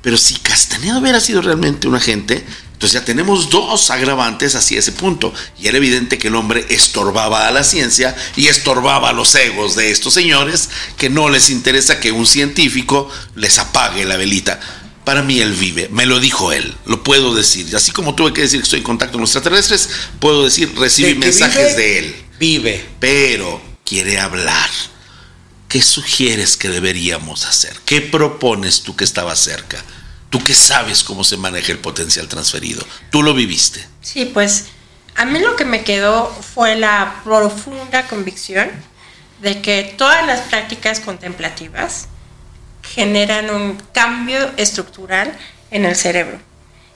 Pero 0.00 0.16
si 0.16 0.36
Castañeda 0.36 0.98
hubiera 0.98 1.20
sido 1.20 1.42
realmente 1.42 1.86
un 1.86 1.94
agente, 1.94 2.42
entonces 2.80 2.98
ya 2.98 3.04
tenemos 3.04 3.50
dos 3.50 3.90
agravantes 3.90 4.54
hacia 4.54 4.78
ese 4.78 4.92
punto. 4.92 5.34
Y 5.60 5.68
era 5.68 5.76
evidente 5.76 6.16
que 6.16 6.28
el 6.28 6.34
hombre 6.34 6.64
estorbaba 6.70 7.46
a 7.46 7.50
la 7.50 7.62
ciencia 7.62 8.16
y 8.36 8.46
estorbaba 8.46 9.10
a 9.10 9.12
los 9.12 9.34
egos 9.34 9.76
de 9.76 9.90
estos 9.90 10.14
señores 10.14 10.70
que 10.96 11.10
no 11.10 11.28
les 11.28 11.50
interesa 11.50 12.00
que 12.00 12.10
un 12.10 12.26
científico 12.26 13.10
les 13.34 13.58
apague 13.58 14.06
la 14.06 14.16
velita. 14.16 14.58
Para 15.04 15.20
mí 15.20 15.40
él 15.40 15.52
vive, 15.52 15.90
me 15.92 16.06
lo 16.06 16.20
dijo 16.20 16.52
él, 16.52 16.74
lo 16.86 17.04
puedo 17.04 17.34
decir. 17.34 17.76
Así 17.76 17.90
como 17.90 18.14
tuve 18.14 18.32
que 18.32 18.40
decir 18.40 18.60
que 18.60 18.64
estoy 18.64 18.78
en 18.78 18.84
contacto 18.84 19.12
con 19.12 19.20
los 19.20 19.36
extraterrestres, 19.36 19.90
puedo 20.18 20.46
decir, 20.46 20.72
recibí 20.78 21.16
mensajes 21.16 21.76
de 21.76 21.98
él. 21.98 22.16
Vive. 22.38 22.82
Pero 22.98 23.60
quiere 23.84 24.18
hablar. 24.18 24.70
¿Qué 25.68 25.82
sugieres 25.82 26.56
que 26.56 26.70
deberíamos 26.70 27.44
hacer? 27.44 27.76
¿Qué 27.84 28.00
propones 28.00 28.80
tú 28.80 28.96
que 28.96 29.04
estabas 29.04 29.38
cerca? 29.38 29.84
Tú 30.30 30.42
que 30.42 30.54
sabes 30.54 31.02
cómo 31.02 31.24
se 31.24 31.36
maneja 31.36 31.72
el 31.72 31.78
potencial 31.78 32.28
transferido. 32.28 32.84
Tú 33.10 33.22
lo 33.22 33.34
viviste. 33.34 33.86
Sí, 34.00 34.24
pues 34.26 34.66
a 35.16 35.24
mí 35.24 35.38
lo 35.40 35.56
que 35.56 35.64
me 35.64 35.82
quedó 35.82 36.26
fue 36.54 36.76
la 36.76 37.20
profunda 37.24 38.06
convicción 38.06 38.70
de 39.42 39.60
que 39.60 39.94
todas 39.98 40.26
las 40.26 40.40
prácticas 40.42 41.00
contemplativas 41.00 42.06
generan 42.82 43.50
un 43.50 43.82
cambio 43.92 44.50
estructural 44.56 45.36
en 45.70 45.84
el 45.84 45.96
cerebro 45.96 46.40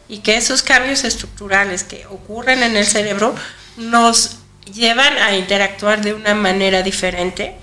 y 0.09 0.19
que 0.19 0.37
esos 0.37 0.63
cambios 0.63 1.05
estructurales 1.05 1.85
que 1.85 2.07
ocurren 2.07 2.63
en 2.63 2.77
el 2.77 2.87
cerebro 2.87 3.35
nos 3.77 4.37
llevan 4.73 5.17
a 5.19 5.37
interactuar 5.37 6.03
de 6.03 6.15
una 6.15 6.35
manera 6.35 6.83
diferente 6.83 7.57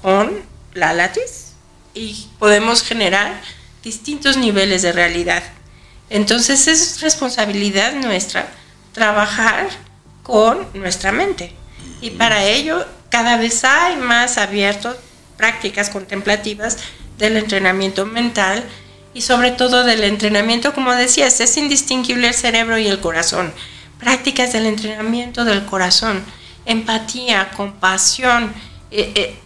con 0.00 0.42
la 0.74 0.92
látiz 0.92 1.52
y 1.94 2.28
podemos 2.38 2.82
generar 2.82 3.40
distintos 3.88 4.36
niveles 4.36 4.82
de 4.82 4.92
realidad. 4.92 5.42
Entonces 6.10 6.68
es 6.68 7.00
responsabilidad 7.00 7.94
nuestra 7.94 8.46
trabajar 8.92 9.66
con 10.22 10.66
nuestra 10.74 11.10
mente. 11.10 11.54
Y 12.02 12.10
para 12.10 12.44
ello 12.44 12.84
cada 13.08 13.38
vez 13.38 13.64
hay 13.64 13.96
más 13.96 14.36
abiertos 14.36 14.96
prácticas 15.38 15.88
contemplativas 15.88 16.76
del 17.16 17.38
entrenamiento 17.38 18.04
mental 18.04 18.62
y 19.14 19.22
sobre 19.22 19.52
todo 19.52 19.84
del 19.84 20.04
entrenamiento, 20.04 20.74
como 20.74 20.92
decías, 20.92 21.40
es 21.40 21.56
indistinguible 21.56 22.28
el 22.28 22.34
cerebro 22.34 22.76
y 22.76 22.88
el 22.88 23.00
corazón. 23.00 23.54
Prácticas 23.98 24.52
del 24.52 24.66
entrenamiento 24.66 25.46
del 25.46 25.64
corazón, 25.64 26.22
empatía, 26.66 27.50
compasión, 27.56 28.52
eh, 28.90 29.12
eh, 29.14 29.38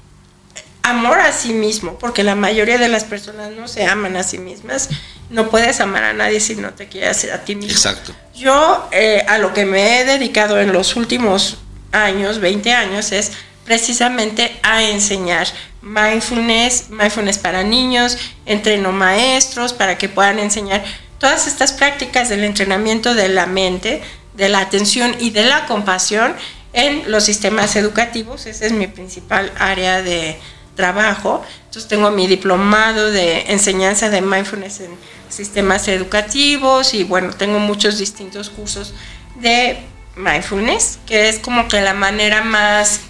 amor 0.82 1.20
a 1.20 1.32
sí 1.32 1.52
mismo, 1.52 1.98
porque 1.98 2.22
la 2.22 2.34
mayoría 2.34 2.78
de 2.78 2.88
las 2.88 3.04
personas 3.04 3.52
no 3.52 3.68
se 3.68 3.86
aman 3.86 4.16
a 4.16 4.22
sí 4.22 4.38
mismas. 4.38 4.88
No 5.30 5.48
puedes 5.48 5.80
amar 5.80 6.04
a 6.04 6.12
nadie 6.12 6.40
si 6.40 6.56
no 6.56 6.74
te 6.74 6.88
quieres 6.88 7.24
a 7.32 7.38
ti 7.44 7.54
mismo. 7.54 7.72
Exacto. 7.72 8.14
Yo 8.34 8.88
eh, 8.92 9.24
a 9.28 9.38
lo 9.38 9.54
que 9.54 9.64
me 9.64 10.00
he 10.00 10.04
dedicado 10.04 10.60
en 10.60 10.72
los 10.72 10.96
últimos 10.96 11.58
años, 11.92 12.40
20 12.40 12.72
años, 12.72 13.12
es 13.12 13.32
precisamente 13.64 14.58
a 14.62 14.82
enseñar 14.82 15.46
mindfulness, 15.82 16.90
mindfulness 16.90 17.38
para 17.38 17.62
niños, 17.62 18.18
entreno 18.46 18.92
maestros 18.92 19.72
para 19.72 19.98
que 19.98 20.08
puedan 20.08 20.38
enseñar 20.38 20.84
todas 21.18 21.46
estas 21.46 21.72
prácticas 21.72 22.28
del 22.28 22.44
entrenamiento 22.44 23.14
de 23.14 23.28
la 23.28 23.46
mente, 23.46 24.02
de 24.34 24.48
la 24.48 24.58
atención 24.58 25.14
y 25.20 25.30
de 25.30 25.44
la 25.44 25.66
compasión 25.66 26.34
en 26.72 27.10
los 27.10 27.24
sistemas 27.24 27.76
educativos. 27.76 28.46
Esa 28.46 28.66
es 28.66 28.72
mi 28.72 28.86
principal 28.86 29.52
área 29.58 30.02
de, 30.02 30.38
trabajo. 30.74 31.42
Entonces 31.66 31.88
tengo 31.88 32.10
mi 32.10 32.26
diplomado 32.26 33.10
de 33.10 33.52
enseñanza 33.52 34.10
de 34.10 34.20
mindfulness 34.20 34.80
en 34.80 34.90
sistemas 35.28 35.88
educativos 35.88 36.94
y 36.94 37.04
bueno, 37.04 37.32
tengo 37.32 37.58
muchos 37.58 37.98
distintos 37.98 38.50
cursos 38.50 38.94
de 39.36 39.78
mindfulness, 40.16 40.98
que 41.06 41.28
es 41.28 41.38
como 41.38 41.68
que 41.68 41.80
la 41.80 41.94
manera 41.94 42.42
más 42.42 43.00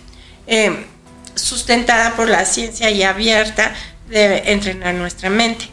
eh, 0.47 0.87
sustentada 1.35 2.15
por 2.15 2.29
la 2.29 2.45
ciencia 2.45 2.91
y 2.91 3.03
abierta 3.03 3.75
de 4.09 4.53
entrenar 4.53 4.95
nuestra 4.95 5.31
mente. 5.31 5.69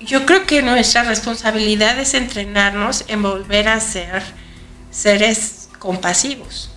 Yo 0.00 0.26
creo 0.26 0.46
que 0.46 0.62
nuestra 0.62 1.04
responsabilidad 1.04 1.98
es 2.00 2.14
entrenarnos 2.14 3.04
en 3.06 3.22
volver 3.22 3.68
a 3.68 3.78
ser 3.78 4.22
seres 4.90 5.68
compasivos 5.78 6.72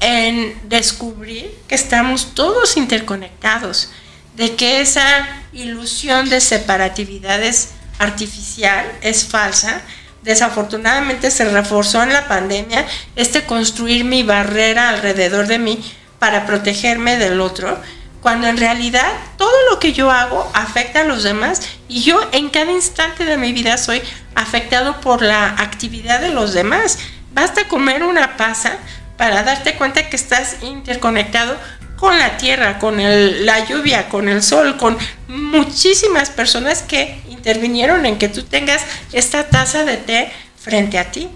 en 0.00 0.58
descubrir 0.68 1.54
que 1.68 1.74
estamos 1.74 2.34
todos 2.34 2.76
interconectados, 2.76 3.90
de 4.34 4.56
que 4.56 4.80
esa 4.80 5.28
ilusión 5.52 6.28
de 6.28 6.40
separatividad 6.40 7.42
es 7.42 7.70
artificial, 7.98 8.86
es 9.02 9.24
falsa. 9.24 9.82
Desafortunadamente 10.22 11.30
se 11.30 11.44
reforzó 11.46 12.02
en 12.02 12.12
la 12.12 12.28
pandemia 12.28 12.86
este 13.16 13.44
construir 13.44 14.04
mi 14.04 14.22
barrera 14.22 14.88
alrededor 14.88 15.46
de 15.46 15.58
mí 15.58 15.82
para 16.18 16.46
protegerme 16.46 17.16
del 17.16 17.40
otro, 17.40 17.80
cuando 18.20 18.46
en 18.46 18.58
realidad 18.58 19.10
todo 19.36 19.54
lo 19.70 19.78
que 19.78 19.92
yo 19.92 20.10
hago 20.10 20.50
afecta 20.54 21.00
a 21.00 21.04
los 21.04 21.22
demás 21.22 21.62
y 21.88 22.02
yo 22.02 22.20
en 22.32 22.50
cada 22.50 22.70
instante 22.70 23.24
de 23.24 23.38
mi 23.38 23.52
vida 23.52 23.78
soy 23.78 24.02
afectado 24.34 25.00
por 25.00 25.22
la 25.22 25.46
actividad 25.46 26.20
de 26.20 26.30
los 26.30 26.52
demás. 26.52 26.98
Basta 27.32 27.68
comer 27.68 28.02
una 28.02 28.36
pasa 28.36 28.78
para 29.20 29.42
darte 29.42 29.74
cuenta 29.74 30.08
que 30.08 30.16
estás 30.16 30.56
interconectado 30.62 31.54
con 31.96 32.18
la 32.18 32.38
tierra, 32.38 32.78
con 32.78 32.96
la 32.96 33.66
lluvia, 33.66 34.08
con 34.08 34.30
el 34.30 34.42
sol, 34.42 34.78
con 34.78 34.96
muchísimas 35.28 36.30
personas 36.30 36.80
que 36.80 37.20
intervinieron 37.28 38.06
en 38.06 38.16
que 38.16 38.30
tú 38.30 38.44
tengas 38.44 38.80
esta 39.12 39.50
taza 39.50 39.84
de 39.84 39.98
té 39.98 40.32
frente 40.58 40.98
a 40.98 41.12
ti. 41.12 41.28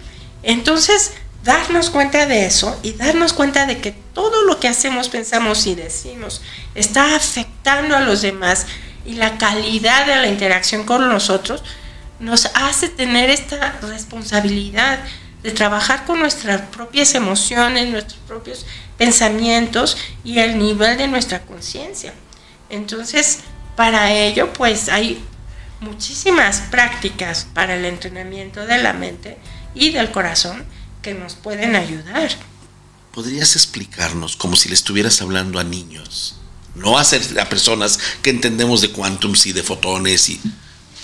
Entonces, 0.43 1.13
darnos 1.43 1.91
cuenta 1.91 2.25
de 2.25 2.47
eso 2.47 2.81
y 2.83 2.93
darnos 2.93 3.35
cuenta 3.35 3.67
de 3.67 3.77
que 3.77 3.93
todo 4.15 4.47
lo 4.47 4.59
que 4.59 4.69
hacemos, 4.69 5.11
pensamos 5.11 5.67
y 5.67 5.75
decimos 5.75 6.41
está 6.75 7.15
afectando 7.15 7.99
a 7.99 8.01
los 8.01 8.23
demás 8.23 8.67
y 9.05 9.17
la 9.17 9.37
calidad 9.37 10.07
de 10.07 10.17
la 10.17 10.29
interacción 10.29 10.85
con 10.85 11.07
nosotros, 11.07 11.63
nos 12.19 12.47
hace 12.55 12.89
tener 12.89 13.29
esta 13.29 13.79
responsabilidad 13.83 15.01
de 15.45 15.53
trabajar 15.53 16.07
con 16.07 16.19
nuestras 16.21 16.63
propias 16.63 17.15
emociones, 17.15 17.91
nuestros 17.91 18.19
propios 18.27 18.65
pensamientos 18.97 19.99
y 20.25 20.39
el 20.39 20.59
nivel 20.59 20.97
de 20.97 21.07
nuestra 21.07 21.43
conciencia. 21.43 22.15
Entonces, 22.71 23.41
para 23.77 24.11
ello, 24.11 24.55
pues 24.55 24.89
hay 24.89 25.23
muchísimas 25.81 26.61
prácticas 26.71 27.47
para 27.53 27.77
el 27.77 27.85
entrenamiento 27.85 28.67
de 28.67 28.79
la 28.79 28.95
mente 28.95 29.37
y 29.75 29.91
del 29.91 30.11
corazón 30.11 30.65
que 31.03 31.13
nos 31.13 31.35
pueden 31.35 31.77
ayudar. 31.77 32.31
¿Podrías 33.13 33.55
explicarnos 33.55 34.37
como 34.37 34.57
si 34.57 34.71
le 34.71 34.75
estuvieras 34.75 35.21
hablando 35.21 35.61
a 35.61 35.65
niños? 35.65 36.37
No 36.75 36.97
a, 36.99 37.03
a 37.03 37.49
personas 37.51 37.99
que 38.23 38.31
entendemos 38.31 38.81
de 38.81 38.91
quantums 38.91 39.45
y 39.45 39.53
de 39.53 39.63
fotones 39.63 40.31
y 40.31 40.41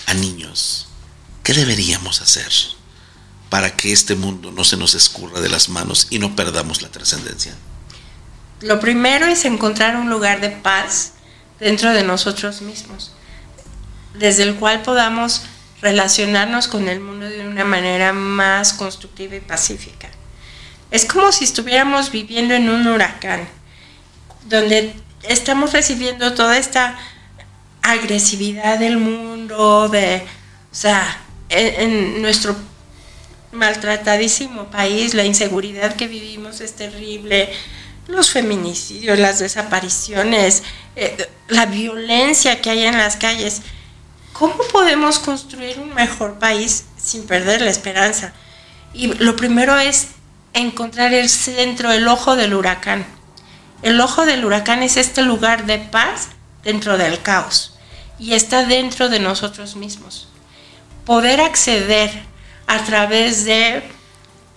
a 0.07 0.15
niños. 0.15 0.87
¿Qué 1.43 1.53
deberíamos 1.53 2.21
hacer? 2.21 2.51
Para 3.51 3.75
que 3.75 3.91
este 3.91 4.15
mundo 4.15 4.49
no 4.49 4.63
se 4.63 4.77
nos 4.77 4.93
escurra 4.93 5.41
de 5.41 5.49
las 5.49 5.67
manos 5.67 6.07
y 6.09 6.19
no 6.19 6.37
perdamos 6.37 6.81
la 6.81 6.89
trascendencia? 6.89 7.53
Lo 8.61 8.79
primero 8.79 9.25
es 9.25 9.43
encontrar 9.43 9.97
un 9.97 10.09
lugar 10.09 10.39
de 10.39 10.51
paz 10.51 11.11
dentro 11.59 11.91
de 11.91 12.05
nosotros 12.05 12.61
mismos, 12.61 13.11
desde 14.13 14.43
el 14.43 14.55
cual 14.55 14.83
podamos 14.83 15.41
relacionarnos 15.81 16.69
con 16.69 16.87
el 16.87 17.01
mundo 17.01 17.27
de 17.27 17.45
una 17.45 17.65
manera 17.65 18.13
más 18.13 18.71
constructiva 18.71 19.35
y 19.35 19.41
pacífica. 19.41 20.09
Es 20.89 21.03
como 21.03 21.33
si 21.33 21.43
estuviéramos 21.43 22.09
viviendo 22.09 22.53
en 22.53 22.69
un 22.69 22.87
huracán, 22.87 23.49
donde 24.45 24.95
estamos 25.23 25.73
recibiendo 25.73 26.33
toda 26.35 26.57
esta 26.57 26.97
agresividad 27.81 28.79
del 28.79 28.95
mundo, 28.95 29.89
de, 29.89 30.23
o 30.71 30.75
sea, 30.75 31.19
en, 31.49 31.81
en 31.81 32.21
nuestro 32.21 32.55
maltratadísimo 33.51 34.65
país, 34.65 35.13
la 35.13 35.25
inseguridad 35.25 35.95
que 35.95 36.07
vivimos 36.07 36.61
es 36.61 36.73
terrible, 36.73 37.49
los 38.07 38.31
feminicidios, 38.31 39.19
las 39.19 39.39
desapariciones, 39.39 40.63
eh, 40.95 41.29
la 41.47 41.65
violencia 41.65 42.61
que 42.61 42.69
hay 42.69 42.85
en 42.85 42.97
las 42.97 43.17
calles. 43.17 43.61
¿Cómo 44.33 44.57
podemos 44.71 45.19
construir 45.19 45.79
un 45.79 45.93
mejor 45.93 46.39
país 46.39 46.85
sin 46.97 47.25
perder 47.27 47.61
la 47.61 47.69
esperanza? 47.69 48.33
Y 48.93 49.13
lo 49.13 49.35
primero 49.35 49.77
es 49.77 50.07
encontrar 50.53 51.13
el 51.13 51.29
centro, 51.29 51.91
el 51.91 52.07
ojo 52.07 52.35
del 52.35 52.53
huracán. 52.53 53.05
El 53.81 53.99
ojo 53.99 54.25
del 54.25 54.45
huracán 54.45 54.83
es 54.83 54.97
este 54.97 55.21
lugar 55.21 55.65
de 55.65 55.79
paz 55.79 56.29
dentro 56.63 56.97
del 56.97 57.21
caos 57.21 57.77
y 58.19 58.33
está 58.33 58.65
dentro 58.65 59.09
de 59.09 59.19
nosotros 59.19 59.75
mismos. 59.75 60.27
Poder 61.05 61.41
acceder 61.41 62.30
a 62.71 62.85
través 62.85 63.43
de 63.43 63.83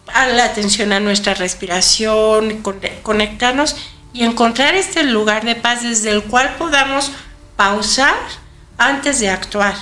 la 0.07 0.45
atención 0.45 0.93
a 0.93 1.01
nuestra 1.01 1.35
respiración, 1.35 2.63
conectarnos 3.03 3.75
y 4.13 4.23
encontrar 4.23 4.77
este 4.77 5.03
lugar 5.03 5.45
de 5.45 5.57
paz 5.57 5.83
desde 5.83 6.11
el 6.11 6.23
cual 6.23 6.55
podamos 6.57 7.11
pausar 7.57 8.15
antes 8.79 9.19
de 9.19 9.31
actuar 9.31 9.75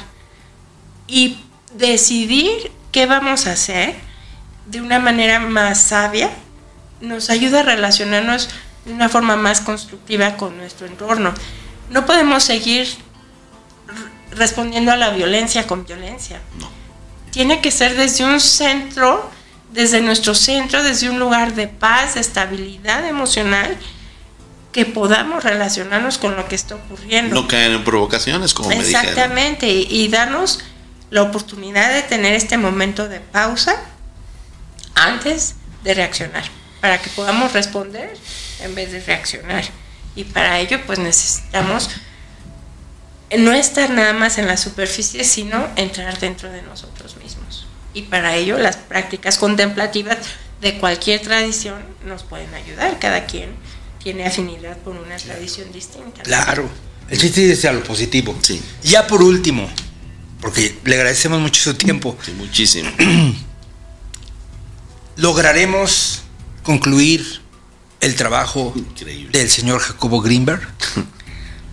y 1.06 1.44
decidir 1.74 2.72
qué 2.90 3.04
vamos 3.04 3.46
a 3.46 3.52
hacer 3.52 3.96
de 4.64 4.80
una 4.80 4.98
manera 4.98 5.38
más 5.38 5.82
sabia 5.82 6.30
nos 7.02 7.28
ayuda 7.28 7.60
a 7.60 7.64
relacionarnos 7.64 8.48
de 8.86 8.94
una 8.94 9.10
forma 9.10 9.36
más 9.36 9.60
constructiva 9.60 10.38
con 10.38 10.56
nuestro 10.56 10.86
entorno. 10.86 11.34
No 11.90 12.06
podemos 12.06 12.44
seguir 12.44 12.88
respondiendo 14.30 14.90
a 14.90 14.96
la 14.96 15.10
violencia 15.10 15.66
con 15.66 15.84
violencia. 15.84 16.40
Tiene 17.32 17.60
que 17.60 17.70
ser 17.70 17.96
desde 17.96 18.24
un 18.24 18.38
centro, 18.40 19.28
desde 19.72 20.00
nuestro 20.00 20.34
centro, 20.34 20.82
desde 20.84 21.10
un 21.10 21.18
lugar 21.18 21.54
de 21.54 21.66
paz, 21.66 22.14
de 22.14 22.20
estabilidad 22.20 23.08
emocional, 23.08 23.76
que 24.70 24.84
podamos 24.84 25.42
relacionarnos 25.42 26.18
con 26.18 26.36
lo 26.36 26.46
que 26.46 26.54
está 26.54 26.76
ocurriendo. 26.76 27.34
No 27.34 27.48
caer 27.48 27.72
en 27.72 27.82
provocaciones, 27.82 28.54
como 28.54 28.68
me. 28.68 28.76
Exactamente, 28.76 29.68
y, 29.68 29.86
y 29.90 30.08
darnos 30.08 30.60
la 31.10 31.22
oportunidad 31.22 31.92
de 31.92 32.02
tener 32.02 32.34
este 32.34 32.56
momento 32.56 33.08
de 33.08 33.20
pausa 33.20 33.76
antes 34.94 35.56
de 35.84 35.94
reaccionar, 35.94 36.44
para 36.80 37.00
que 37.00 37.10
podamos 37.10 37.52
responder 37.52 38.14
en 38.60 38.74
vez 38.74 38.92
de 38.92 39.00
reaccionar. 39.00 39.64
Y 40.14 40.24
para 40.24 40.58
ello, 40.60 40.80
pues 40.86 40.98
necesitamos 40.98 41.90
no 43.38 43.52
estar 43.52 43.90
nada 43.90 44.12
más 44.12 44.38
en 44.38 44.46
la 44.46 44.56
superficie, 44.56 45.24
sino 45.24 45.68
entrar 45.76 46.18
dentro 46.20 46.50
de 46.50 46.62
nosotros 46.62 47.16
mismos. 47.16 47.66
Y 47.94 48.02
para 48.02 48.36
ello, 48.36 48.58
las 48.58 48.76
prácticas 48.76 49.38
contemplativas 49.38 50.18
de 50.60 50.78
cualquier 50.78 51.20
tradición 51.20 51.82
nos 52.04 52.22
pueden 52.22 52.52
ayudar. 52.54 52.98
Cada 52.98 53.26
quien 53.26 53.50
tiene 54.02 54.26
afinidad 54.26 54.76
por 54.78 54.96
una 54.96 55.16
tradición 55.16 55.70
distinta. 55.72 56.22
Claro. 56.22 56.68
El 57.08 57.18
chiste 57.18 57.50
es 57.50 57.64
a 57.64 57.72
lo 57.72 57.82
positivo. 57.82 58.34
Sí. 58.42 58.62
Ya 58.82 59.06
por 59.06 59.22
último, 59.22 59.68
porque 60.40 60.78
le 60.84 60.94
agradecemos 60.94 61.40
mucho 61.40 61.62
su 61.62 61.74
tiempo, 61.74 62.16
Sí, 62.24 62.32
muchísimo. 62.32 62.90
¿lograremos 65.16 66.22
concluir 66.62 67.42
el 68.00 68.14
trabajo 68.14 68.72
Increíble. 68.74 69.38
del 69.38 69.50
señor 69.50 69.80
Jacobo 69.80 70.20
Greenberg? 70.20 70.66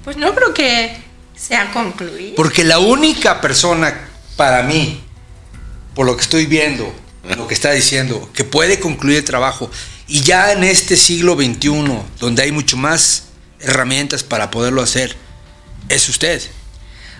Pues 0.03 0.17
no 0.17 0.33
creo 0.35 0.53
que 0.53 0.97
sea 1.39 1.71
concluido. 1.71 2.35
Porque 2.35 2.63
la 2.63 2.79
única 2.79 3.41
persona 3.41 4.09
para 4.35 4.63
mí, 4.63 5.01
por 5.95 6.05
lo 6.05 6.15
que 6.15 6.21
estoy 6.21 6.45
viendo, 6.45 6.93
lo 7.23 7.47
que 7.47 7.53
está 7.53 7.71
diciendo, 7.71 8.29
que 8.33 8.43
puede 8.43 8.79
concluir 8.79 9.17
el 9.17 9.25
trabajo, 9.25 9.69
y 10.07 10.21
ya 10.21 10.51
en 10.51 10.63
este 10.63 10.97
siglo 10.97 11.35
XXI, 11.35 11.99
donde 12.19 12.43
hay 12.43 12.51
mucho 12.51 12.77
más 12.77 13.25
herramientas 13.59 14.23
para 14.23 14.49
poderlo 14.51 14.81
hacer, 14.81 15.15
es 15.87 16.09
usted. 16.09 16.41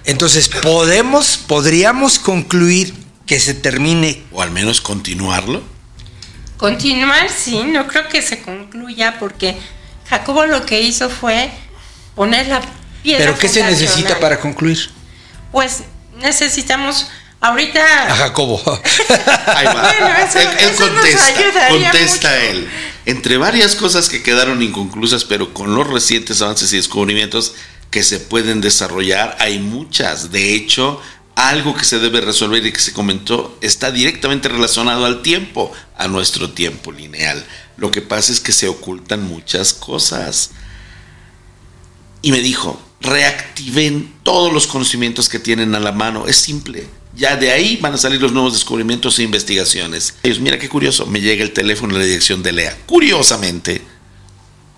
Entonces, 0.06 0.50
podemos, 0.50 1.38
podríamos 1.38 2.20
concluir 2.20 2.94
que 3.26 3.40
se 3.40 3.54
termine. 3.54 4.24
O 4.32 4.42
al 4.42 4.52
menos 4.52 4.82
continuarlo. 4.82 5.62
Continuar, 6.58 7.30
sí, 7.30 7.64
no 7.64 7.88
creo 7.88 8.10
que 8.10 8.22
se 8.22 8.42
concluya 8.42 9.18
porque 9.20 9.56
Jacobo 10.10 10.46
lo 10.46 10.66
que 10.66 10.82
hizo 10.82 11.10
fue 11.10 11.52
poner 12.16 12.48
la. 12.48 12.62
Pero 13.04 13.38
¿qué 13.38 13.48
se 13.50 13.64
necesita 13.64 14.20
para 14.20 14.40
concluir? 14.40 14.90
Pues 15.52 15.84
necesitamos 16.18 17.08
ahorita. 17.40 18.12
A 18.12 18.16
Jacobo. 18.16 18.62
Ahí 19.48 19.66
va. 19.66 19.74
Bueno, 19.82 20.08
eso- 20.28 20.40
él, 20.40 20.48
él 20.60 20.70
eso 20.70 20.86
nos 20.88 21.00
contesta, 21.02 21.68
contesta 21.70 22.30
mucho. 22.30 22.42
él. 22.42 22.70
Entre 23.06 23.38
varias 23.38 23.76
cosas 23.76 24.10
que 24.10 24.22
quedaron 24.22 24.62
inconclusas, 24.62 25.24
pero 25.24 25.54
con 25.54 25.74
los 25.76 25.88
recientes 25.88 26.42
avances 26.42 26.72
y 26.74 26.78
descubrimientos 26.78 27.54
que 27.90 28.04
se 28.04 28.20
pueden 28.20 28.62
desarrollar, 28.62 29.36
hay 29.40 29.58
muchas. 29.60 30.32
De 30.32 30.54
hecho, 30.54 31.02
algo 31.36 31.76
que 31.76 31.86
se 31.86 31.98
debe 32.00 32.22
resolver 32.22 32.64
y 32.66 32.72
que 32.72 32.80
se 32.82 32.94
comentó 32.94 33.58
está 33.62 33.90
directamente 33.92 34.48
relacionado 34.50 35.06
al 35.06 35.22
tiempo, 35.24 35.72
a 35.98 36.08
nuestro 36.08 36.52
tiempo 36.52 36.92
lineal. 36.92 37.44
Lo 37.78 37.90
que 37.92 38.02
pasa 38.02 38.32
es 38.32 38.42
que 38.42 38.52
se 38.52 38.68
ocultan 38.68 39.24
muchas 39.24 39.74
cosas. 39.74 40.52
Y 42.22 42.32
me 42.32 42.42
dijo, 42.42 42.80
reactiven 43.02 44.14
todos 44.24 44.52
los 44.52 44.68
conocimientos 44.68 45.30
que 45.30 45.40
tienen 45.40 45.76
a 45.76 45.80
la 45.80 45.92
mano. 45.92 46.28
Es 46.28 46.38
simple. 46.38 46.88
Ya 47.16 47.36
de 47.36 47.52
ahí 47.52 47.78
van 47.78 47.94
a 47.94 47.98
salir 47.98 48.22
los 48.22 48.32
nuevos 48.32 48.54
descubrimientos 48.54 49.20
e 49.20 49.24
investigaciones. 49.24 50.16
Ellos, 50.24 50.40
mira 50.40 50.60
qué 50.60 50.70
curioso, 50.70 51.06
me 51.06 51.22
llega 51.22 51.44
el 51.44 51.54
teléfono 51.54 51.94
en 51.94 52.00
la 52.00 52.06
dirección 52.06 52.44
de 52.44 52.52
Lea. 52.52 52.78
Curiosamente, 52.86 53.82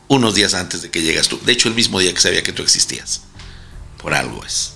unos 0.08 0.36
días 0.36 0.54
antes 0.54 0.82
de 0.82 0.90
que 0.90 1.02
llegas 1.02 1.28
tú. 1.28 1.40
De 1.46 1.52
hecho, 1.52 1.68
el 1.70 1.76
mismo 1.76 2.00
día 2.00 2.14
que 2.14 2.20
sabía 2.20 2.44
que 2.44 2.54
tú 2.54 2.64
existías. 2.64 3.22
Por 4.02 4.14
algo 4.14 4.44
es. 4.46 4.74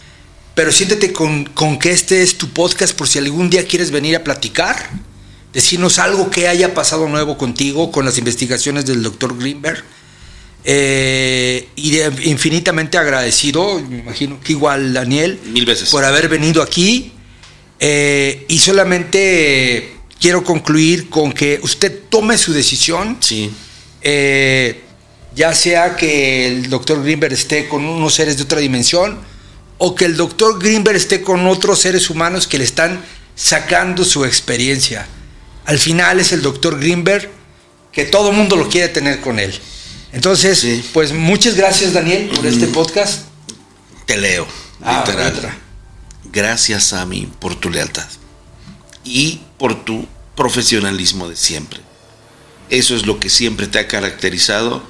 Pero 0.53 0.71
siéntete 0.71 1.11
con, 1.11 1.45
con 1.45 1.79
que 1.79 1.91
este 1.91 2.21
es 2.21 2.37
tu 2.37 2.49
podcast 2.49 2.95
por 2.95 3.07
si 3.07 3.19
algún 3.19 3.49
día 3.49 3.67
quieres 3.67 3.91
venir 3.91 4.15
a 4.15 4.23
platicar, 4.23 4.89
decirnos 5.51 5.99
algo 5.99 6.29
que 6.29 6.47
haya 6.47 6.73
pasado 6.73 7.09
nuevo 7.09 7.37
contigo 7.37 7.91
con 7.91 8.05
las 8.05 8.17
investigaciones 8.17 8.85
del 8.85 9.03
doctor 9.03 9.37
Greenberg. 9.37 9.83
Eh, 10.67 11.67
y 11.75 11.91
de- 11.91 12.11
infinitamente 12.23 12.97
agradecido, 12.97 13.79
me 13.87 13.99
imagino 13.99 14.39
que 14.41 14.53
igual 14.53 14.93
Daniel, 14.93 15.39
Mil 15.45 15.65
veces. 15.65 15.89
por 15.89 16.03
haber 16.03 16.27
venido 16.27 16.61
aquí. 16.63 17.11
Eh, 17.79 18.45
y 18.47 18.57
solamente 18.57 19.95
quiero 20.19 20.43
concluir 20.43 21.09
con 21.09 21.31
que 21.33 21.59
usted 21.61 22.01
tome 22.09 22.37
su 22.37 22.51
decisión. 22.53 23.17
Sí. 23.19 23.51
Eh, 24.01 24.81
ya 25.35 25.53
sea 25.53 25.95
que 25.95 26.47
el 26.47 26.69
doctor 26.69 27.03
Greenberg 27.03 27.33
esté 27.33 27.67
con 27.67 27.85
unos 27.85 28.13
seres 28.15 28.37
de 28.37 28.43
otra 28.43 28.59
dimensión 28.59 29.19
o 29.77 29.93
que 29.93 30.05
el 30.05 30.15
doctor 30.15 30.57
Greenberg 30.63 30.95
esté 30.95 31.21
con 31.21 31.45
otros 31.47 31.79
seres 31.79 32.09
humanos 32.09 32.47
que 32.47 32.57
le 32.57 32.63
están 32.63 33.03
sacando 33.35 34.05
su 34.05 34.23
experiencia. 34.25 35.05
Al 35.65 35.77
final 35.77 36.19
es 36.21 36.31
el 36.31 36.41
doctor 36.41 36.79
Greenberg 36.79 37.29
que 37.91 38.05
todo 38.05 38.29
el 38.31 38.37
mundo 38.37 38.55
lo 38.55 38.69
quiere 38.69 38.87
tener 38.87 39.19
con 39.19 39.37
él. 39.39 39.53
Entonces, 40.15 40.57
Sí. 40.59 40.89
pues 40.93 41.11
muchas 41.11 41.55
gracias 41.55 41.93
Daniel 41.93 42.29
por 42.33 42.45
este 42.45 42.67
podcast. 42.67 43.25
Te 44.05 44.17
leo. 44.17 44.47
Ah, 44.81 45.03
literal. 45.05 45.33
otra. 45.35 45.57
Gracias 46.31 46.93
a 46.93 47.05
mí 47.05 47.29
por 47.39 47.55
tu 47.55 47.69
lealtad 47.69 48.07
y 49.03 49.41
por 49.57 49.83
tu 49.85 50.07
profesionalismo 50.35 51.27
de 51.29 51.35
siempre. 51.35 51.79
Eso 52.69 52.95
es 52.95 53.05
lo 53.05 53.19
que 53.19 53.29
siempre 53.29 53.67
te 53.67 53.77
ha 53.79 53.87
caracterizado 53.87 54.83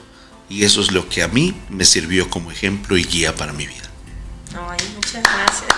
y 0.50 0.64
eso 0.64 0.82
es 0.82 0.92
lo 0.92 1.10
que 1.10 1.24
a 1.24 1.28
mí 1.28 1.54
me 1.70 1.86
sirvió 1.86 2.30
como 2.30 2.52
ejemplo 2.52 2.96
y 2.98 3.04
guía 3.04 3.36
para 3.36 3.52
mi 3.52 3.66
vida. 3.68 3.90
Ay, 4.54 4.78
muchas 4.96 5.24
gracias. 5.24 5.70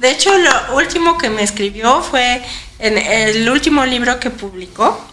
De 0.00 0.10
hecho, 0.10 0.36
lo 0.36 0.76
último 0.76 1.16
que 1.18 1.30
me 1.30 1.42
escribió 1.42 2.02
fue 2.02 2.42
en 2.78 2.98
el 2.98 3.48
último 3.48 3.84
libro 3.86 4.18
que 4.18 4.30
publicó. 4.30 5.11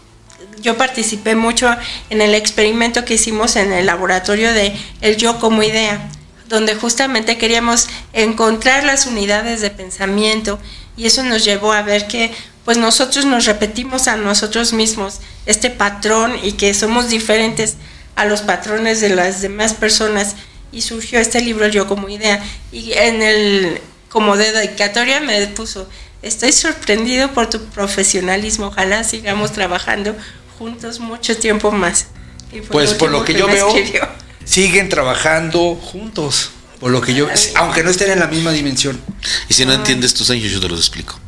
Yo 0.61 0.77
participé 0.77 1.35
mucho 1.35 1.69
en 2.09 2.21
el 2.21 2.35
experimento 2.35 3.05
que 3.05 3.15
hicimos 3.15 3.55
en 3.55 3.71
el 3.71 3.85
laboratorio 3.85 4.53
de 4.53 4.75
El 5.01 5.17
Yo 5.17 5.39
como 5.39 5.63
Idea, 5.63 6.09
donde 6.47 6.75
justamente 6.75 7.37
queríamos 7.37 7.87
encontrar 8.13 8.83
las 8.83 9.05
unidades 9.05 9.61
de 9.61 9.69
pensamiento 9.69 10.59
y 10.97 11.05
eso 11.05 11.23
nos 11.23 11.45
llevó 11.45 11.71
a 11.71 11.81
ver 11.81 12.07
que 12.07 12.33
pues 12.65 12.77
nosotros 12.77 13.25
nos 13.25 13.45
repetimos 13.45 14.07
a 14.07 14.17
nosotros 14.17 14.73
mismos 14.73 15.21
este 15.45 15.69
patrón 15.69 16.33
y 16.43 16.51
que 16.53 16.73
somos 16.73 17.09
diferentes 17.09 17.77
a 18.15 18.25
los 18.25 18.41
patrones 18.41 18.99
de 18.99 19.09
las 19.09 19.41
demás 19.41 19.73
personas 19.73 20.35
y 20.71 20.81
surgió 20.81 21.19
este 21.19 21.41
libro 21.41 21.67
Yo 21.67 21.87
como 21.87 22.09
idea 22.09 22.43
y 22.71 22.93
en 22.93 23.21
el 23.21 23.81
como 24.09 24.35
dedicatoria 24.35 25.21
me 25.21 25.47
puso 25.47 25.87
estoy 26.21 26.51
sorprendido 26.51 27.31
por 27.33 27.49
tu 27.49 27.63
profesionalismo 27.67 28.67
ojalá 28.67 29.03
sigamos 29.03 29.53
trabajando 29.53 30.15
juntos 30.59 30.99
mucho 30.99 31.35
tiempo 31.37 31.71
más 31.71 32.07
Y 32.51 32.61
Pues 32.61 32.93
por 32.93 33.09
lo 33.09 33.23
que 33.25 33.33
yo 33.33 33.47
veo, 33.47 33.69
escribió. 33.75 34.07
siguen 34.45 34.89
trabajando 34.89 35.75
juntos. 35.75 36.51
Por 36.79 36.91
lo 36.91 37.01
que 37.01 37.13
yo, 37.13 37.27
aunque 37.55 37.83
no 37.83 37.89
estén 37.89 38.11
en 38.11 38.19
la 38.19 38.27
misma 38.27 38.51
dimensión. 38.51 39.01
Y 39.49 39.53
si 39.53 39.65
no 39.65 39.73
entiendes 39.73 40.13
tus 40.13 40.29
años, 40.29 40.51
yo 40.51 40.59
te 40.61 40.67
los 40.69 40.79
explico. 40.79 41.19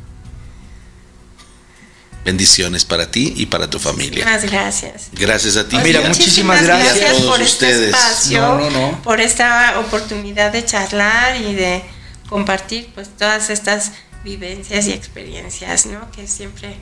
Bendiciones 2.24 2.86
para 2.86 3.10
ti 3.10 3.34
y 3.36 3.48
para 3.48 3.68
tu 3.70 3.80
familia. 3.80 4.24
Muchas 4.24 4.44
gracias 4.50 5.10
Gracias 5.12 5.58
a 5.58 5.68
ti. 5.68 5.76
Ah, 5.80 5.82
mira, 5.84 6.02
muchísimas 6.02 6.62
gracias. 6.64 7.02
a 7.10 7.14
todos 7.14 7.24
por 7.32 7.42
ustedes. 7.42 7.74
este 7.80 7.90
espacio, 7.90 8.42
No, 8.42 8.58
no, 8.60 8.70
no. 8.70 9.02
por 9.02 9.20
esta 9.20 9.80
oportunidad 9.80 10.52
de 10.52 10.64
charlar 10.64 11.42
y 11.42 11.56
de 11.56 11.84
compartir 12.30 12.92
pues 12.94 13.10
todas 13.18 13.50
estas 13.50 13.92
vivencias 14.24 14.86
y 14.88 14.92
experiencias, 14.92 15.88
¿no? 15.88 16.12
Que 16.12 16.28
siempre 16.28 16.76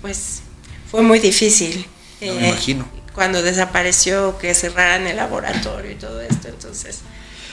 pues 0.00 0.40
fue 0.90 1.02
muy 1.02 1.18
difícil. 1.18 1.86
eh, 2.20 2.26
No 2.28 2.34
me 2.40 2.48
imagino. 2.48 2.88
Cuando 3.14 3.42
desapareció, 3.42 4.38
que 4.38 4.54
cerraran 4.54 5.06
el 5.06 5.16
laboratorio 5.16 5.90
y 5.90 5.94
todo 5.94 6.20
esto, 6.20 6.48
entonces 6.48 6.98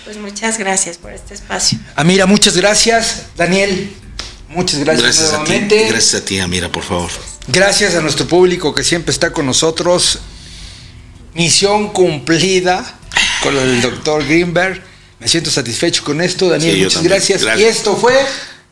pues 0.03 0.17
muchas 0.17 0.57
gracias 0.57 0.97
por 0.97 1.11
este 1.13 1.35
espacio. 1.35 1.77
Amira, 1.95 2.25
muchas 2.25 2.57
gracias. 2.57 3.25
Daniel, 3.37 3.93
muchas 4.49 4.79
gracias, 4.79 5.03
Gracias 5.03 5.27
a 5.27 5.43
ti. 5.43 5.49
nuevamente. 5.51 5.87
Gracias 5.87 6.21
a 6.21 6.25
ti, 6.25 6.39
Amira, 6.39 6.71
por 6.71 6.83
favor. 6.83 7.11
Gracias 7.47 7.93
a 7.95 8.01
nuestro 8.01 8.27
público 8.27 8.73
que 8.73 8.83
siempre 8.83 9.11
está 9.11 9.31
con 9.31 9.45
nosotros. 9.45 10.19
Misión 11.33 11.89
cumplida 11.93 12.97
con 13.43 13.55
el 13.55 13.81
doctor 13.81 14.25
Greenberg. 14.25 14.83
Me 15.19 15.27
siento 15.27 15.51
satisfecho 15.51 16.03
con 16.03 16.19
esto, 16.21 16.49
Daniel. 16.49 16.75
Sí, 16.77 16.83
muchas. 16.83 17.03
Gracias. 17.03 17.43
Y 17.59 17.63
esto 17.63 17.95
fue 17.95 18.15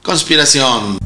Conspiración. 0.01 0.97